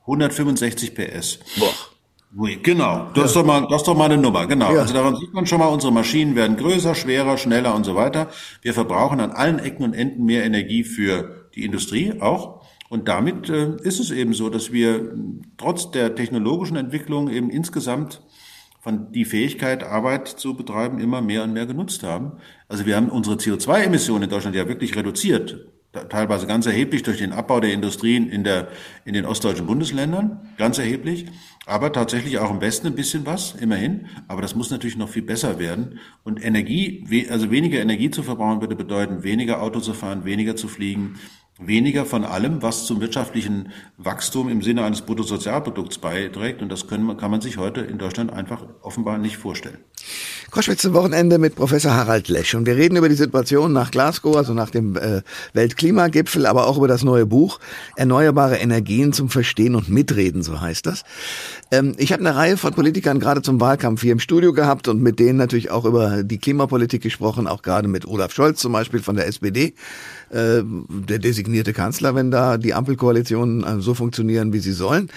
165 0.02 0.94
PS. 0.94 1.40
Boah. 1.58 1.72
Oui, 2.36 2.60
genau. 2.62 3.08
Das, 3.08 3.16
ja. 3.16 3.24
ist 3.24 3.36
doch 3.36 3.44
mal, 3.44 3.66
das 3.68 3.80
ist 3.80 3.88
doch 3.88 3.96
mal 3.96 4.04
eine 4.04 4.18
Nummer. 4.18 4.46
Genau. 4.46 4.72
Ja. 4.72 4.82
Also 4.82 4.94
daran 4.94 5.16
sieht 5.16 5.34
man 5.34 5.46
schon 5.46 5.58
mal, 5.58 5.66
unsere 5.66 5.92
Maschinen 5.92 6.36
werden 6.36 6.56
größer, 6.56 6.94
schwerer, 6.94 7.36
schneller 7.36 7.74
und 7.74 7.82
so 7.82 7.96
weiter. 7.96 8.28
Wir 8.60 8.74
verbrauchen 8.74 9.18
an 9.18 9.32
allen 9.32 9.58
Ecken 9.58 9.82
und 9.82 9.94
Enden 9.94 10.24
mehr 10.24 10.44
Energie 10.44 10.84
für 10.84 11.48
die 11.56 11.64
Industrie 11.64 12.20
auch. 12.20 12.64
Und 12.88 13.08
damit 13.08 13.50
äh, 13.50 13.74
ist 13.82 13.98
es 13.98 14.12
eben 14.12 14.32
so, 14.32 14.48
dass 14.48 14.70
wir 14.70 15.12
trotz 15.56 15.90
der 15.90 16.14
technologischen 16.14 16.76
Entwicklung 16.76 17.28
eben 17.28 17.50
insgesamt 17.50 18.22
von 18.82 19.12
die 19.12 19.24
Fähigkeit, 19.24 19.84
Arbeit 19.84 20.26
zu 20.26 20.54
betreiben, 20.54 20.98
immer 20.98 21.22
mehr 21.22 21.44
und 21.44 21.52
mehr 21.52 21.66
genutzt 21.66 22.02
haben. 22.02 22.32
Also 22.68 22.84
wir 22.84 22.96
haben 22.96 23.10
unsere 23.10 23.36
CO2-Emissionen 23.36 24.24
in 24.24 24.30
Deutschland 24.30 24.56
ja 24.56 24.66
wirklich 24.66 24.96
reduziert, 24.96 25.68
teilweise 26.08 26.48
ganz 26.48 26.66
erheblich 26.66 27.04
durch 27.04 27.18
den 27.18 27.32
Abbau 27.32 27.60
der 27.60 27.72
Industrien 27.72 28.28
in, 28.28 28.42
der, 28.42 28.68
in 29.04 29.14
den 29.14 29.24
ostdeutschen 29.24 29.66
Bundesländern, 29.66 30.40
ganz 30.58 30.78
erheblich, 30.78 31.26
aber 31.64 31.92
tatsächlich 31.92 32.38
auch 32.38 32.50
im 32.50 32.60
Westen 32.60 32.88
ein 32.88 32.96
bisschen 32.96 33.24
was, 33.24 33.54
immerhin. 33.54 34.08
Aber 34.26 34.42
das 34.42 34.56
muss 34.56 34.70
natürlich 34.72 34.96
noch 34.96 35.10
viel 35.10 35.22
besser 35.22 35.60
werden. 35.60 36.00
Und 36.24 36.44
Energie, 36.44 37.26
also 37.30 37.52
weniger 37.52 37.78
Energie 37.78 38.10
zu 38.10 38.24
verbrauchen, 38.24 38.62
würde 38.62 38.74
bedeuten, 38.74 39.22
weniger 39.22 39.62
Auto 39.62 39.78
zu 39.78 39.94
fahren, 39.94 40.24
weniger 40.24 40.56
zu 40.56 40.66
fliegen, 40.66 41.20
weniger 41.66 42.04
von 42.04 42.24
allem, 42.24 42.62
was 42.62 42.86
zum 42.86 43.00
wirtschaftlichen 43.00 43.70
Wachstum 43.96 44.48
im 44.48 44.62
Sinne 44.62 44.84
eines 44.84 45.02
Bruttosozialprodukts 45.02 45.98
beiträgt. 45.98 46.62
Und 46.62 46.68
das 46.70 46.86
können, 46.86 47.16
kann 47.16 47.30
man 47.30 47.40
sich 47.40 47.56
heute 47.56 47.80
in 47.80 47.98
Deutschland 47.98 48.32
einfach 48.32 48.64
offenbar 48.82 49.18
nicht 49.18 49.36
vorstellen. 49.36 49.78
Koschwitz 50.50 50.82
zum 50.82 50.92
Wochenende 50.92 51.38
mit 51.38 51.54
Professor 51.54 51.94
Harald 51.94 52.28
Lesch. 52.28 52.54
Und 52.54 52.66
wir 52.66 52.76
reden 52.76 52.96
über 52.96 53.08
die 53.08 53.14
Situation 53.14 53.72
nach 53.72 53.90
Glasgow, 53.90 54.36
also 54.36 54.52
nach 54.52 54.70
dem 54.70 54.96
äh, 54.96 55.22
Weltklimagipfel, 55.54 56.44
aber 56.44 56.66
auch 56.66 56.76
über 56.76 56.88
das 56.88 57.04
neue 57.04 57.24
Buch 57.24 57.58
Erneuerbare 57.96 58.56
Energien 58.56 59.12
zum 59.12 59.30
Verstehen 59.30 59.74
und 59.74 59.88
Mitreden, 59.88 60.42
so 60.42 60.60
heißt 60.60 60.86
das. 60.86 61.04
Ähm, 61.72 61.94
ich 61.96 62.12
habe 62.12 62.20
eine 62.20 62.36
Reihe 62.36 62.56
von 62.58 62.74
Politikern 62.74 63.18
gerade 63.18 63.40
zum 63.40 63.60
Wahlkampf 63.60 64.02
hier 64.02 64.12
im 64.12 64.20
Studio 64.20 64.52
gehabt 64.52 64.88
und 64.88 65.02
mit 65.02 65.18
denen 65.18 65.38
natürlich 65.38 65.70
auch 65.70 65.86
über 65.86 66.22
die 66.22 66.38
Klimapolitik 66.38 67.02
gesprochen, 67.02 67.48
auch 67.48 67.62
gerade 67.62 67.88
mit 67.88 68.06
Olaf 68.06 68.32
Scholz 68.32 68.60
zum 68.60 68.72
Beispiel 68.72 69.00
von 69.00 69.16
der 69.16 69.26
SPD 69.26 69.74
äh, 70.30 70.62
der 70.62 71.18
designierte 71.18 71.72
Kanzler, 71.72 72.14
wenn 72.14 72.30
da 72.30 72.58
die 72.58 72.74
Ampelkoalitionen 72.74 73.64
äh, 73.64 73.80
so 73.80 73.94
funktionieren, 73.94 74.52
wie 74.52 74.58
sie 74.58 74.72
sollen. 74.72 75.10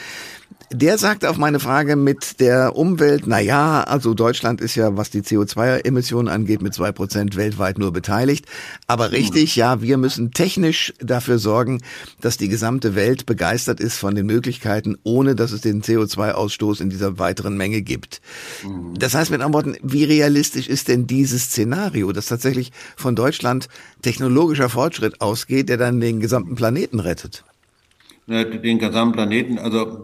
Der 0.71 0.97
sagte 0.97 1.29
auf 1.29 1.37
meine 1.37 1.59
Frage 1.59 1.95
mit 1.95 2.39
der 2.39 2.75
Umwelt, 2.75 3.23
na 3.27 3.39
ja, 3.39 3.83
also 3.83 4.15
Deutschland 4.15 4.61
ist 4.61 4.73
ja, 4.75 4.97
was 4.97 5.11
die 5.11 5.21
CO2-Emissionen 5.21 6.27
angeht, 6.27 6.63
mit 6.63 6.73
zwei 6.73 6.91
Prozent 6.91 7.35
weltweit 7.35 7.77
nur 7.77 7.93
beteiligt. 7.93 8.45
Aber 8.87 9.11
richtig, 9.11 9.55
ja, 9.55 9.81
wir 9.81 9.97
müssen 9.97 10.31
technisch 10.31 10.93
dafür 10.99 11.37
sorgen, 11.37 11.81
dass 12.19 12.37
die 12.37 12.49
gesamte 12.49 12.95
Welt 12.95 13.27
begeistert 13.27 13.79
ist 13.79 13.97
von 13.97 14.15
den 14.15 14.25
Möglichkeiten, 14.25 14.97
ohne 15.03 15.35
dass 15.35 15.51
es 15.51 15.61
den 15.61 15.83
CO2-Ausstoß 16.45 16.81
in 16.81 16.89
dieser 16.89 17.19
weiteren 17.19 17.57
Menge 17.57 17.81
gibt. 17.81 18.21
Mhm. 18.63 18.93
Das 18.97 19.13
heißt 19.13 19.31
mit 19.31 19.41
anderen 19.41 19.53
Worten, 19.53 19.77
wie 19.83 20.03
realistisch 20.03 20.67
ist 20.67 20.87
denn 20.87 21.07
dieses 21.07 21.45
Szenario, 21.45 22.11
dass 22.11 22.27
tatsächlich 22.27 22.71
von 22.95 23.15
Deutschland 23.15 23.67
technologischer 24.01 24.69
Fortschritt 24.69 25.21
ausgeht, 25.21 25.69
der 25.69 25.77
dann 25.77 25.99
den 25.99 26.19
gesamten 26.19 26.55
Planeten 26.55 26.99
rettet? 26.99 27.43
den 28.27 28.79
gesamten 28.79 29.13
Planeten, 29.13 29.59
also 29.59 30.03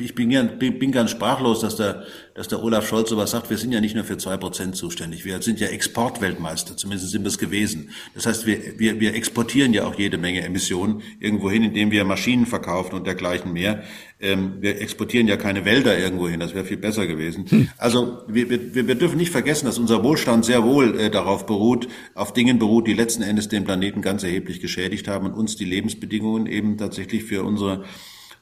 ich 0.00 0.14
bin, 0.14 0.78
bin 0.78 0.92
ganz 0.92 1.10
sprachlos, 1.10 1.60
dass 1.60 1.76
der, 1.76 2.04
dass 2.34 2.48
der 2.48 2.62
Olaf 2.62 2.88
Scholz 2.88 3.10
sowas 3.10 3.30
sagt. 3.30 3.50
Wir 3.50 3.58
sind 3.58 3.72
ja 3.72 3.80
nicht 3.80 3.94
nur 3.94 4.04
für 4.04 4.16
zwei 4.16 4.36
Prozent 4.36 4.76
zuständig. 4.76 5.24
Wir 5.24 5.42
sind 5.42 5.60
ja 5.60 5.68
Exportweltmeister, 5.68 6.76
zumindest 6.76 7.10
sind 7.10 7.22
wir 7.22 7.28
es 7.28 7.38
gewesen. 7.38 7.90
Das 8.14 8.26
heißt, 8.26 8.46
wir, 8.46 8.78
wir, 8.78 9.00
wir 9.00 9.14
exportieren 9.14 9.72
ja 9.72 9.84
auch 9.84 9.94
jede 9.94 10.18
Menge 10.18 10.42
Emissionen 10.42 11.02
irgendwohin, 11.18 11.64
indem 11.64 11.90
wir 11.90 12.04
Maschinen 12.04 12.46
verkaufen 12.46 12.94
und 12.94 13.06
dergleichen 13.06 13.52
mehr. 13.52 13.82
Ähm, 14.20 14.54
wir 14.60 14.80
exportieren 14.80 15.28
ja 15.28 15.36
keine 15.36 15.64
Wälder 15.64 15.98
irgendwohin. 15.98 16.40
Das 16.40 16.54
wäre 16.54 16.64
viel 16.64 16.76
besser 16.76 17.06
gewesen. 17.06 17.46
Hm. 17.48 17.68
Also 17.78 18.18
wir, 18.28 18.48
wir, 18.50 18.86
wir 18.86 18.94
dürfen 18.94 19.18
nicht 19.18 19.30
vergessen, 19.30 19.66
dass 19.66 19.78
unser 19.78 20.02
Wohlstand 20.02 20.44
sehr 20.44 20.64
wohl 20.64 20.98
äh, 20.98 21.10
darauf 21.10 21.46
beruht, 21.46 21.88
auf 22.14 22.32
Dingen 22.32 22.58
beruht, 22.58 22.86
die 22.86 22.94
letzten 22.94 23.22
Endes 23.22 23.48
den 23.48 23.64
Planeten 23.64 24.02
ganz 24.02 24.22
erheblich 24.22 24.60
geschädigt 24.60 25.08
haben 25.08 25.26
und 25.26 25.34
uns 25.34 25.56
die 25.56 25.64
Lebensbedingungen 25.64 26.46
eben 26.46 26.78
tatsächlich 26.78 27.24
für 27.24 27.44
unsere 27.44 27.84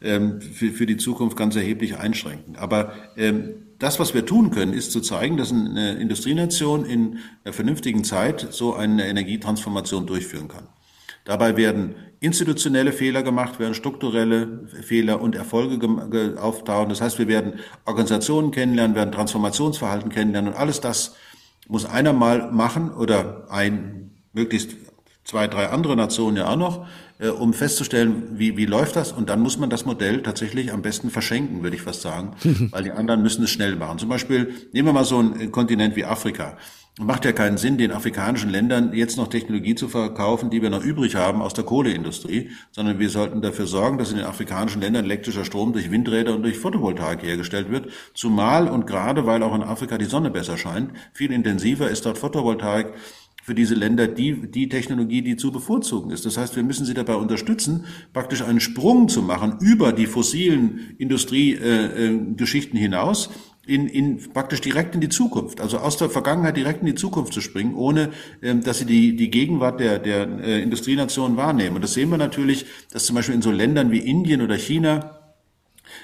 ähm, 0.00 0.40
für, 0.40 0.70
für 0.70 0.86
die 0.86 0.96
Zukunft 0.96 1.36
ganz 1.36 1.56
erheblich 1.56 1.96
einschränken. 1.96 2.56
Aber 2.56 2.92
ähm, 3.16 3.54
das, 3.78 3.98
was 4.00 4.14
wir 4.14 4.26
tun 4.26 4.50
können, 4.50 4.72
ist 4.72 4.92
zu 4.92 5.00
zeigen, 5.00 5.36
dass 5.36 5.52
eine 5.52 5.94
Industrienation 5.94 6.84
in 6.84 7.18
einer 7.44 7.52
vernünftigen 7.52 8.04
Zeit 8.04 8.48
so 8.50 8.74
eine 8.74 9.06
Energietransformation 9.06 10.06
durchführen 10.06 10.48
kann. 10.48 10.68
Dabei 11.24 11.56
werden 11.56 11.94
institutionelle 12.20 12.92
Fehler 12.92 13.22
gemacht, 13.22 13.60
werden 13.60 13.74
strukturelle 13.74 14.66
Fehler 14.82 15.20
und 15.20 15.36
Erfolge 15.36 16.36
auftauchen. 16.40 16.88
Das 16.88 17.00
heißt, 17.00 17.18
wir 17.18 17.28
werden 17.28 17.60
Organisationen 17.84 18.50
kennenlernen, 18.50 18.96
werden 18.96 19.12
Transformationsverhalten 19.12 20.10
kennenlernen 20.10 20.52
und 20.52 20.58
alles 20.58 20.80
das 20.80 21.14
muss 21.68 21.84
einer 21.84 22.12
mal 22.12 22.50
machen 22.50 22.90
oder 22.90 23.46
ein 23.50 24.10
möglichst 24.32 24.70
zwei, 25.24 25.46
drei 25.46 25.68
andere 25.68 25.96
Nationen 25.96 26.38
ja 26.38 26.48
auch 26.48 26.56
noch, 26.56 26.86
um 27.26 27.52
festzustellen, 27.52 28.38
wie, 28.38 28.56
wie 28.56 28.66
läuft 28.66 28.96
das. 28.96 29.12
Und 29.12 29.28
dann 29.28 29.40
muss 29.40 29.58
man 29.58 29.70
das 29.70 29.84
Modell 29.84 30.22
tatsächlich 30.22 30.72
am 30.72 30.82
besten 30.82 31.10
verschenken, 31.10 31.62
würde 31.62 31.76
ich 31.76 31.82
fast 31.82 32.02
sagen, 32.02 32.36
weil 32.70 32.84
die 32.84 32.92
anderen 32.92 33.22
müssen 33.22 33.42
es 33.42 33.50
schnell 33.50 33.76
machen. 33.76 33.98
Zum 33.98 34.08
Beispiel 34.08 34.54
nehmen 34.72 34.88
wir 34.88 34.92
mal 34.92 35.04
so 35.04 35.18
einen 35.18 35.50
Kontinent 35.50 35.96
wie 35.96 36.04
Afrika. 36.04 36.56
Macht 37.00 37.24
ja 37.24 37.30
keinen 37.30 37.58
Sinn, 37.58 37.78
den 37.78 37.92
afrikanischen 37.92 38.50
Ländern 38.50 38.92
jetzt 38.92 39.16
noch 39.16 39.28
Technologie 39.28 39.76
zu 39.76 39.88
verkaufen, 39.88 40.50
die 40.50 40.62
wir 40.62 40.70
noch 40.70 40.82
übrig 40.82 41.14
haben 41.14 41.42
aus 41.42 41.54
der 41.54 41.62
Kohleindustrie, 41.62 42.50
sondern 42.72 42.98
wir 42.98 43.08
sollten 43.08 43.40
dafür 43.40 43.68
sorgen, 43.68 43.98
dass 43.98 44.10
in 44.10 44.16
den 44.16 44.26
afrikanischen 44.26 44.80
Ländern 44.80 45.04
elektrischer 45.04 45.44
Strom 45.44 45.72
durch 45.72 45.92
Windräder 45.92 46.34
und 46.34 46.42
durch 46.42 46.58
Photovoltaik 46.58 47.22
hergestellt 47.22 47.70
wird. 47.70 47.90
Zumal 48.14 48.68
und 48.68 48.88
gerade 48.88 49.26
weil 49.26 49.44
auch 49.44 49.54
in 49.54 49.62
Afrika 49.62 49.96
die 49.96 50.06
Sonne 50.06 50.32
besser 50.32 50.56
scheint, 50.56 50.90
viel 51.12 51.30
intensiver 51.30 51.88
ist 51.88 52.04
dort 52.04 52.18
Photovoltaik 52.18 52.94
für 53.48 53.54
diese 53.54 53.74
Länder 53.74 54.06
die, 54.08 54.50
die 54.50 54.68
Technologie, 54.68 55.22
die 55.22 55.36
zu 55.36 55.50
bevorzugen 55.50 56.10
ist. 56.10 56.26
Das 56.26 56.36
heißt, 56.36 56.54
wir 56.54 56.62
müssen 56.62 56.84
sie 56.84 56.92
dabei 56.92 57.14
unterstützen, 57.14 57.86
praktisch 58.12 58.42
einen 58.42 58.60
Sprung 58.60 59.08
zu 59.08 59.22
machen 59.22 59.56
über 59.60 59.94
die 59.94 60.04
fossilen 60.04 60.94
Industriegeschichten 60.98 62.76
äh, 62.76 62.80
äh, 62.80 62.82
hinaus 62.82 63.30
in, 63.66 63.86
in 63.88 64.18
praktisch 64.34 64.60
direkt 64.60 64.94
in 64.94 65.00
die 65.00 65.08
Zukunft, 65.08 65.62
also 65.62 65.78
aus 65.78 65.96
der 65.96 66.10
Vergangenheit 66.10 66.58
direkt 66.58 66.80
in 66.80 66.88
die 66.88 66.94
Zukunft 66.94 67.32
zu 67.32 67.40
springen, 67.40 67.74
ohne 67.74 68.10
ähm, 68.42 68.62
dass 68.62 68.80
sie 68.80 68.84
die, 68.84 69.16
die 69.16 69.30
Gegenwart 69.30 69.80
der, 69.80 69.98
der 69.98 70.28
äh, 70.44 70.62
Industrienationen 70.62 71.38
wahrnehmen. 71.38 71.76
Und 71.76 71.82
das 71.82 71.94
sehen 71.94 72.10
wir 72.10 72.18
natürlich, 72.18 72.66
dass 72.92 73.06
zum 73.06 73.16
Beispiel 73.16 73.34
in 73.34 73.40
so 73.40 73.50
Ländern 73.50 73.90
wie 73.90 74.00
Indien 74.00 74.42
oder 74.42 74.56
China 74.56 75.17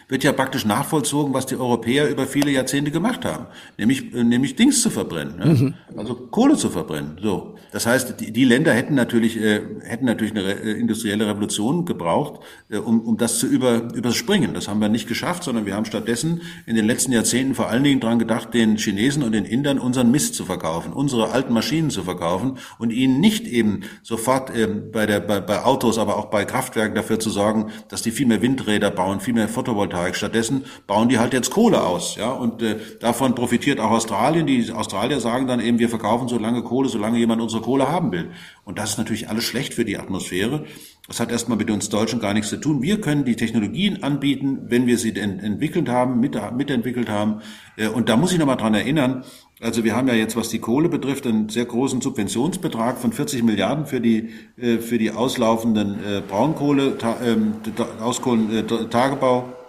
wird 0.08 0.24
ja 0.24 0.32
praktisch 0.32 0.64
nachvollzogen, 0.64 1.34
was 1.34 1.46
die 1.46 1.56
Europäer 1.56 2.08
über 2.10 2.26
viele 2.26 2.50
Jahrzehnte 2.50 2.90
gemacht 2.90 3.24
haben, 3.24 3.46
nämlich 3.78 4.14
äh, 4.14 4.22
nämlich 4.22 4.56
Dings 4.56 4.82
zu 4.82 4.90
verbrennen, 4.90 5.38
ne? 5.38 5.46
mhm. 5.46 5.74
also 5.96 6.14
Kohle 6.14 6.56
zu 6.56 6.70
verbrennen. 6.70 7.18
So, 7.22 7.56
das 7.72 7.86
heißt, 7.86 8.20
die, 8.20 8.32
die 8.32 8.44
Länder 8.44 8.72
hätten 8.72 8.94
natürlich 8.94 9.40
äh, 9.40 9.60
hätten 9.82 10.04
natürlich 10.04 10.32
eine 10.32 10.42
äh, 10.42 10.72
industrielle 10.72 11.26
Revolution 11.26 11.84
gebraucht, 11.84 12.42
äh, 12.68 12.76
um 12.76 13.00
um 13.00 13.16
das 13.16 13.38
zu 13.38 13.46
über 13.46 13.88
überspringen. 13.94 14.54
Das 14.54 14.68
haben 14.68 14.80
wir 14.80 14.88
nicht 14.88 15.08
geschafft, 15.08 15.44
sondern 15.44 15.66
wir 15.66 15.74
haben 15.74 15.84
stattdessen 15.84 16.42
in 16.66 16.76
den 16.76 16.86
letzten 16.86 17.12
Jahrzehnten 17.12 17.54
vor 17.54 17.68
allen 17.68 17.84
Dingen 17.84 18.00
dran 18.00 18.18
gedacht, 18.18 18.52
den 18.54 18.76
Chinesen 18.76 19.22
und 19.22 19.32
den 19.32 19.44
Indern 19.44 19.78
unseren 19.78 20.10
Mist 20.10 20.34
zu 20.34 20.44
verkaufen, 20.44 20.92
unsere 20.92 21.30
alten 21.30 21.52
Maschinen 21.52 21.90
zu 21.90 22.02
verkaufen 22.02 22.58
und 22.78 22.90
ihnen 22.90 23.20
nicht 23.20 23.46
eben 23.46 23.80
sofort 24.02 24.54
äh, 24.54 24.66
bei 24.66 25.06
der 25.06 25.20
bei, 25.20 25.40
bei 25.40 25.64
Autos, 25.64 25.98
aber 25.98 26.16
auch 26.16 26.26
bei 26.26 26.44
Kraftwerken 26.44 26.94
dafür 26.94 27.18
zu 27.18 27.30
sorgen, 27.30 27.70
dass 27.88 28.02
die 28.02 28.10
viel 28.10 28.26
mehr 28.26 28.42
Windräder 28.42 28.90
bauen, 28.90 29.20
viel 29.20 29.34
mehr 29.34 29.48
Photovoltaik 29.48 29.83
Photovoltaik. 29.84 30.16
Stattdessen 30.16 30.64
bauen 30.86 31.08
die 31.08 31.18
halt 31.18 31.32
jetzt 31.32 31.50
Kohle 31.50 31.82
aus, 31.82 32.16
ja, 32.16 32.30
und 32.30 32.62
äh, 32.62 32.76
davon 33.00 33.34
profitiert 33.34 33.80
auch 33.80 33.90
Australien. 33.90 34.46
Die 34.46 34.70
Australier 34.72 35.20
sagen 35.20 35.46
dann 35.46 35.60
eben, 35.60 35.78
wir 35.78 35.88
verkaufen 35.88 36.28
so 36.28 36.38
lange 36.38 36.62
Kohle, 36.62 36.88
solange 36.88 37.18
jemand 37.18 37.40
unsere 37.40 37.62
Kohle 37.62 37.88
haben 37.88 38.12
will. 38.12 38.30
Und 38.64 38.78
das 38.78 38.90
ist 38.90 38.98
natürlich 38.98 39.28
alles 39.28 39.44
schlecht 39.44 39.74
für 39.74 39.84
die 39.84 39.98
Atmosphäre. 39.98 40.64
Das 41.06 41.20
hat 41.20 41.30
erstmal 41.30 41.58
mit 41.58 41.70
uns 41.70 41.90
Deutschen 41.90 42.18
gar 42.18 42.32
nichts 42.32 42.48
zu 42.48 42.56
tun. 42.56 42.80
Wir 42.80 43.00
können 43.00 43.24
die 43.24 43.36
Technologien 43.36 44.02
anbieten, 44.02 44.60
wenn 44.68 44.86
wir 44.86 44.96
sie 44.96 45.14
ent 45.14 45.42
entwickelt 45.42 45.88
haben, 45.88 46.18
mit, 46.18 46.38
mitentwickelt 46.56 47.10
haben. 47.10 47.40
Äh, 47.76 47.88
und 47.88 48.08
da 48.08 48.16
muss 48.16 48.32
ich 48.32 48.38
nochmal 48.38 48.56
dran 48.56 48.74
erinnern, 48.74 49.24
also 49.60 49.84
wir 49.84 49.94
haben 49.94 50.08
ja 50.08 50.14
jetzt, 50.14 50.36
was 50.36 50.48
die 50.48 50.58
Kohle 50.58 50.88
betrifft, 50.88 51.26
einen 51.26 51.48
sehr 51.48 51.64
großen 51.64 52.00
Subventionsbetrag 52.00 52.98
von 52.98 53.12
40 53.12 53.44
Milliarden 53.44 53.86
für 53.86 54.00
die, 54.00 54.30
äh, 54.58 54.78
für 54.78 54.98
die 54.98 55.10
auslaufenden 55.12 55.94
äh, 56.04 56.22
Braunkohle, 56.26 56.98
ähm, 57.24 57.54
Auskohlentagebau. 58.00 59.63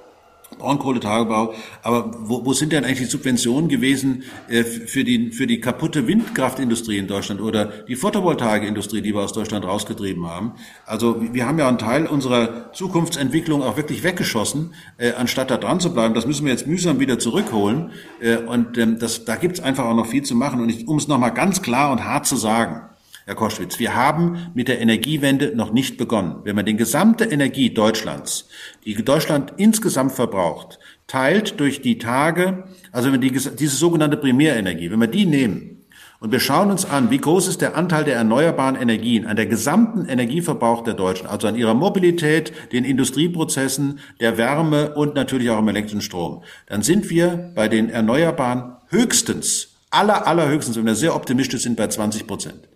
Braunkohletagebau. 0.57 1.53
Aber 1.81 2.11
wo, 2.19 2.45
wo 2.45 2.53
sind 2.53 2.71
denn 2.71 2.83
eigentlich 2.83 2.99
die 2.99 3.05
Subventionen 3.05 3.69
gewesen 3.69 4.23
äh, 4.47 4.63
für, 4.63 5.03
die, 5.03 5.31
für 5.31 5.47
die 5.47 5.59
kaputte 5.59 6.07
Windkraftindustrie 6.07 6.97
in 6.97 7.07
Deutschland 7.07 7.41
oder 7.41 7.65
die 7.65 7.95
Photovoltaikindustrie, 7.95 9.01
die 9.01 9.13
wir 9.13 9.21
aus 9.21 9.33
Deutschland 9.33 9.65
rausgetrieben 9.65 10.25
haben? 10.27 10.53
Also 10.85 11.21
wir 11.33 11.47
haben 11.47 11.59
ja 11.59 11.67
einen 11.67 11.77
Teil 11.77 12.07
unserer 12.07 12.71
Zukunftsentwicklung 12.73 13.61
auch 13.61 13.77
wirklich 13.77 14.03
weggeschossen, 14.03 14.73
äh, 14.97 15.11
anstatt 15.13 15.51
da 15.51 15.57
dran 15.57 15.79
zu 15.79 15.93
bleiben. 15.93 16.13
Das 16.13 16.25
müssen 16.25 16.45
wir 16.45 16.51
jetzt 16.51 16.67
mühsam 16.67 16.99
wieder 16.99 17.19
zurückholen. 17.19 17.91
Äh, 18.21 18.37
und 18.37 18.77
ähm, 18.77 18.99
das, 18.99 19.25
da 19.25 19.35
gibt 19.35 19.57
es 19.57 19.63
einfach 19.63 19.85
auch 19.85 19.95
noch 19.95 20.07
viel 20.07 20.23
zu 20.23 20.35
machen. 20.35 20.61
Und 20.61 20.87
um 20.87 20.97
es 20.97 21.07
nochmal 21.07 21.33
ganz 21.33 21.61
klar 21.61 21.91
und 21.91 22.03
hart 22.05 22.25
zu 22.25 22.35
sagen, 22.35 22.89
Herr 23.27 23.33
Koschwitz, 23.33 23.79
wir 23.79 23.95
haben 23.95 24.51
mit 24.53 24.67
der 24.67 24.79
Energiewende 24.79 25.55
noch 25.55 25.73
nicht 25.73 25.97
begonnen. 25.97 26.41
Wenn 26.43 26.55
man 26.55 26.67
den 26.67 26.77
gesamte 26.77 27.25
Energie 27.25 27.73
Deutschlands, 27.73 28.47
die 28.85 28.93
Deutschland 28.93 29.53
insgesamt 29.57 30.11
verbraucht, 30.11 30.77
teilt 31.07 31.59
durch 31.59 31.81
die 31.81 31.97
Tage, 31.97 32.65
also 32.91 33.11
wenn 33.11 33.21
die, 33.21 33.31
diese 33.31 33.75
sogenannte 33.75 34.17
Primärenergie, 34.17 34.91
wenn 34.91 35.01
wir 35.01 35.07
die 35.07 35.25
nehmen 35.25 35.87
und 36.19 36.31
wir 36.31 36.39
schauen 36.39 36.69
uns 36.69 36.85
an, 36.85 37.09
wie 37.09 37.17
groß 37.17 37.47
ist 37.47 37.61
der 37.61 37.75
Anteil 37.75 38.03
der 38.03 38.15
erneuerbaren 38.15 38.75
Energien 38.75 39.25
an 39.25 39.35
der 39.35 39.47
gesamten 39.47 40.05
Energieverbrauch 40.05 40.83
der 40.83 40.93
Deutschen, 40.93 41.25
also 41.25 41.47
an 41.47 41.55
ihrer 41.55 41.73
Mobilität, 41.73 42.53
den 42.73 42.85
Industrieprozessen, 42.85 44.01
der 44.19 44.37
Wärme 44.37 44.93
und 44.93 45.15
natürlich 45.15 45.49
auch 45.49 45.59
im 45.59 45.67
elektrischen 45.67 46.01
Strom, 46.01 46.43
dann 46.67 46.83
sind 46.83 47.09
wir 47.09 47.51
bei 47.55 47.69
den 47.69 47.89
Erneuerbaren 47.89 48.75
höchstens, 48.89 49.69
aller, 49.89 50.27
allerhöchstens, 50.27 50.77
wenn 50.77 50.85
wir 50.85 50.93
sehr 50.93 51.15
optimistisch 51.15 51.63
sind, 51.63 51.75
bei 51.75 51.87
20 51.87 52.27
Prozent. 52.27 52.67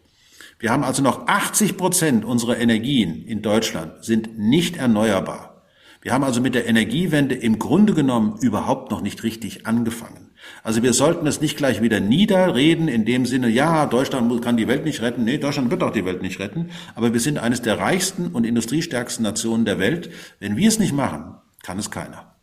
Wir 0.60 0.72
haben 0.72 0.84
also 0.84 1.02
noch 1.02 1.28
80 1.28 1.78
Prozent 1.78 2.26
unserer 2.26 2.58
Energien 2.58 3.26
in 3.26 3.42
Deutschland 3.42 4.04
sind 4.04 4.38
nicht 4.38 4.76
erneuerbar. 4.76 5.64
Wir 6.02 6.14
haben 6.14 6.24
also 6.24 6.42
mit 6.42 6.54
der 6.54 6.68
Energiewende 6.68 7.34
im 7.36 7.60
Grunde 7.60 7.94
genommen 7.94 8.38
überhaupt 8.42 8.92
noch 8.92 9.02
nicht 9.02 9.24
richtig 9.24 9.66
angefangen. 9.66 10.32
Also 10.64 10.84
wir 10.84 10.94
sollten 10.94 11.28
es 11.28 11.40
nicht 11.40 11.58
gleich 11.58 11.82
wieder 11.82 12.02
niederreden 12.02 12.90
in 12.90 13.06
dem 13.06 13.26
Sinne, 13.26 13.48
ja, 13.48 13.86
Deutschland 13.86 14.42
kann 14.42 14.58
die 14.58 14.68
Welt 14.68 14.84
nicht 14.84 15.02
retten. 15.02 15.24
Nee, 15.24 15.38
Deutschland 15.38 15.72
wird 15.72 15.84
auch 15.84 15.92
die 15.92 16.06
Welt 16.06 16.22
nicht 16.22 16.40
retten. 16.40 16.70
Aber 16.96 17.14
wir 17.14 17.20
sind 17.20 17.38
eines 17.38 17.62
der 17.62 17.80
reichsten 17.80 18.28
und 18.28 18.46
industriestärksten 18.46 19.24
Nationen 19.24 19.64
der 19.66 19.80
Welt. 19.80 20.10
Wenn 20.40 20.58
wir 20.58 20.68
es 20.68 20.80
nicht 20.80 20.94
machen, 20.94 21.36
kann 21.64 21.80
es 21.80 21.92
keiner. 21.92 22.36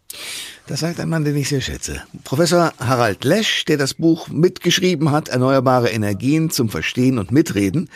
Das 0.69 0.81
sagt 0.81 0.99
ein 0.99 1.09
Mann, 1.09 1.25
den 1.25 1.37
ich 1.37 1.49
sehr 1.49 1.61
schätze. 1.61 2.03
Professor 2.25 2.73
Harald 2.81 3.23
Lesch, 3.25 3.65
der 3.67 3.77
das 3.77 3.95
Buch 3.95 4.27
mitgeschrieben 4.29 5.13
hat, 5.13 5.29
Erneuerbare 5.29 5.91
Energien 5.91 6.51
zum 6.51 6.69
Verstehen 6.69 7.19
und 7.19 7.31
Mitreden. 7.31 7.89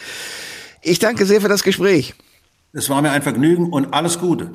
Ich 0.83 1.01
danke 1.01 1.27
sehr 1.27 1.41
für 1.41 1.49
das 1.49 1.65
Gespräch. 1.65 2.15
Es 2.73 2.89
war 2.89 3.03
mir 3.03 3.11
ein 3.11 3.23
Vergnügen 3.23 3.73
und 3.73 3.93
alles 3.93 4.21
Gute. 4.21 4.53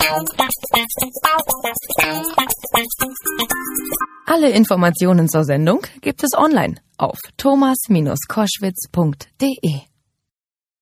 Alle 4.25 4.51
Informationen 4.51 5.27
zur 5.27 5.43
Sendung 5.43 5.81
gibt 5.99 6.23
es 6.23 6.33
online 6.33 6.75
auf 6.97 7.19
thomas-koschwitz.de. 7.35 9.94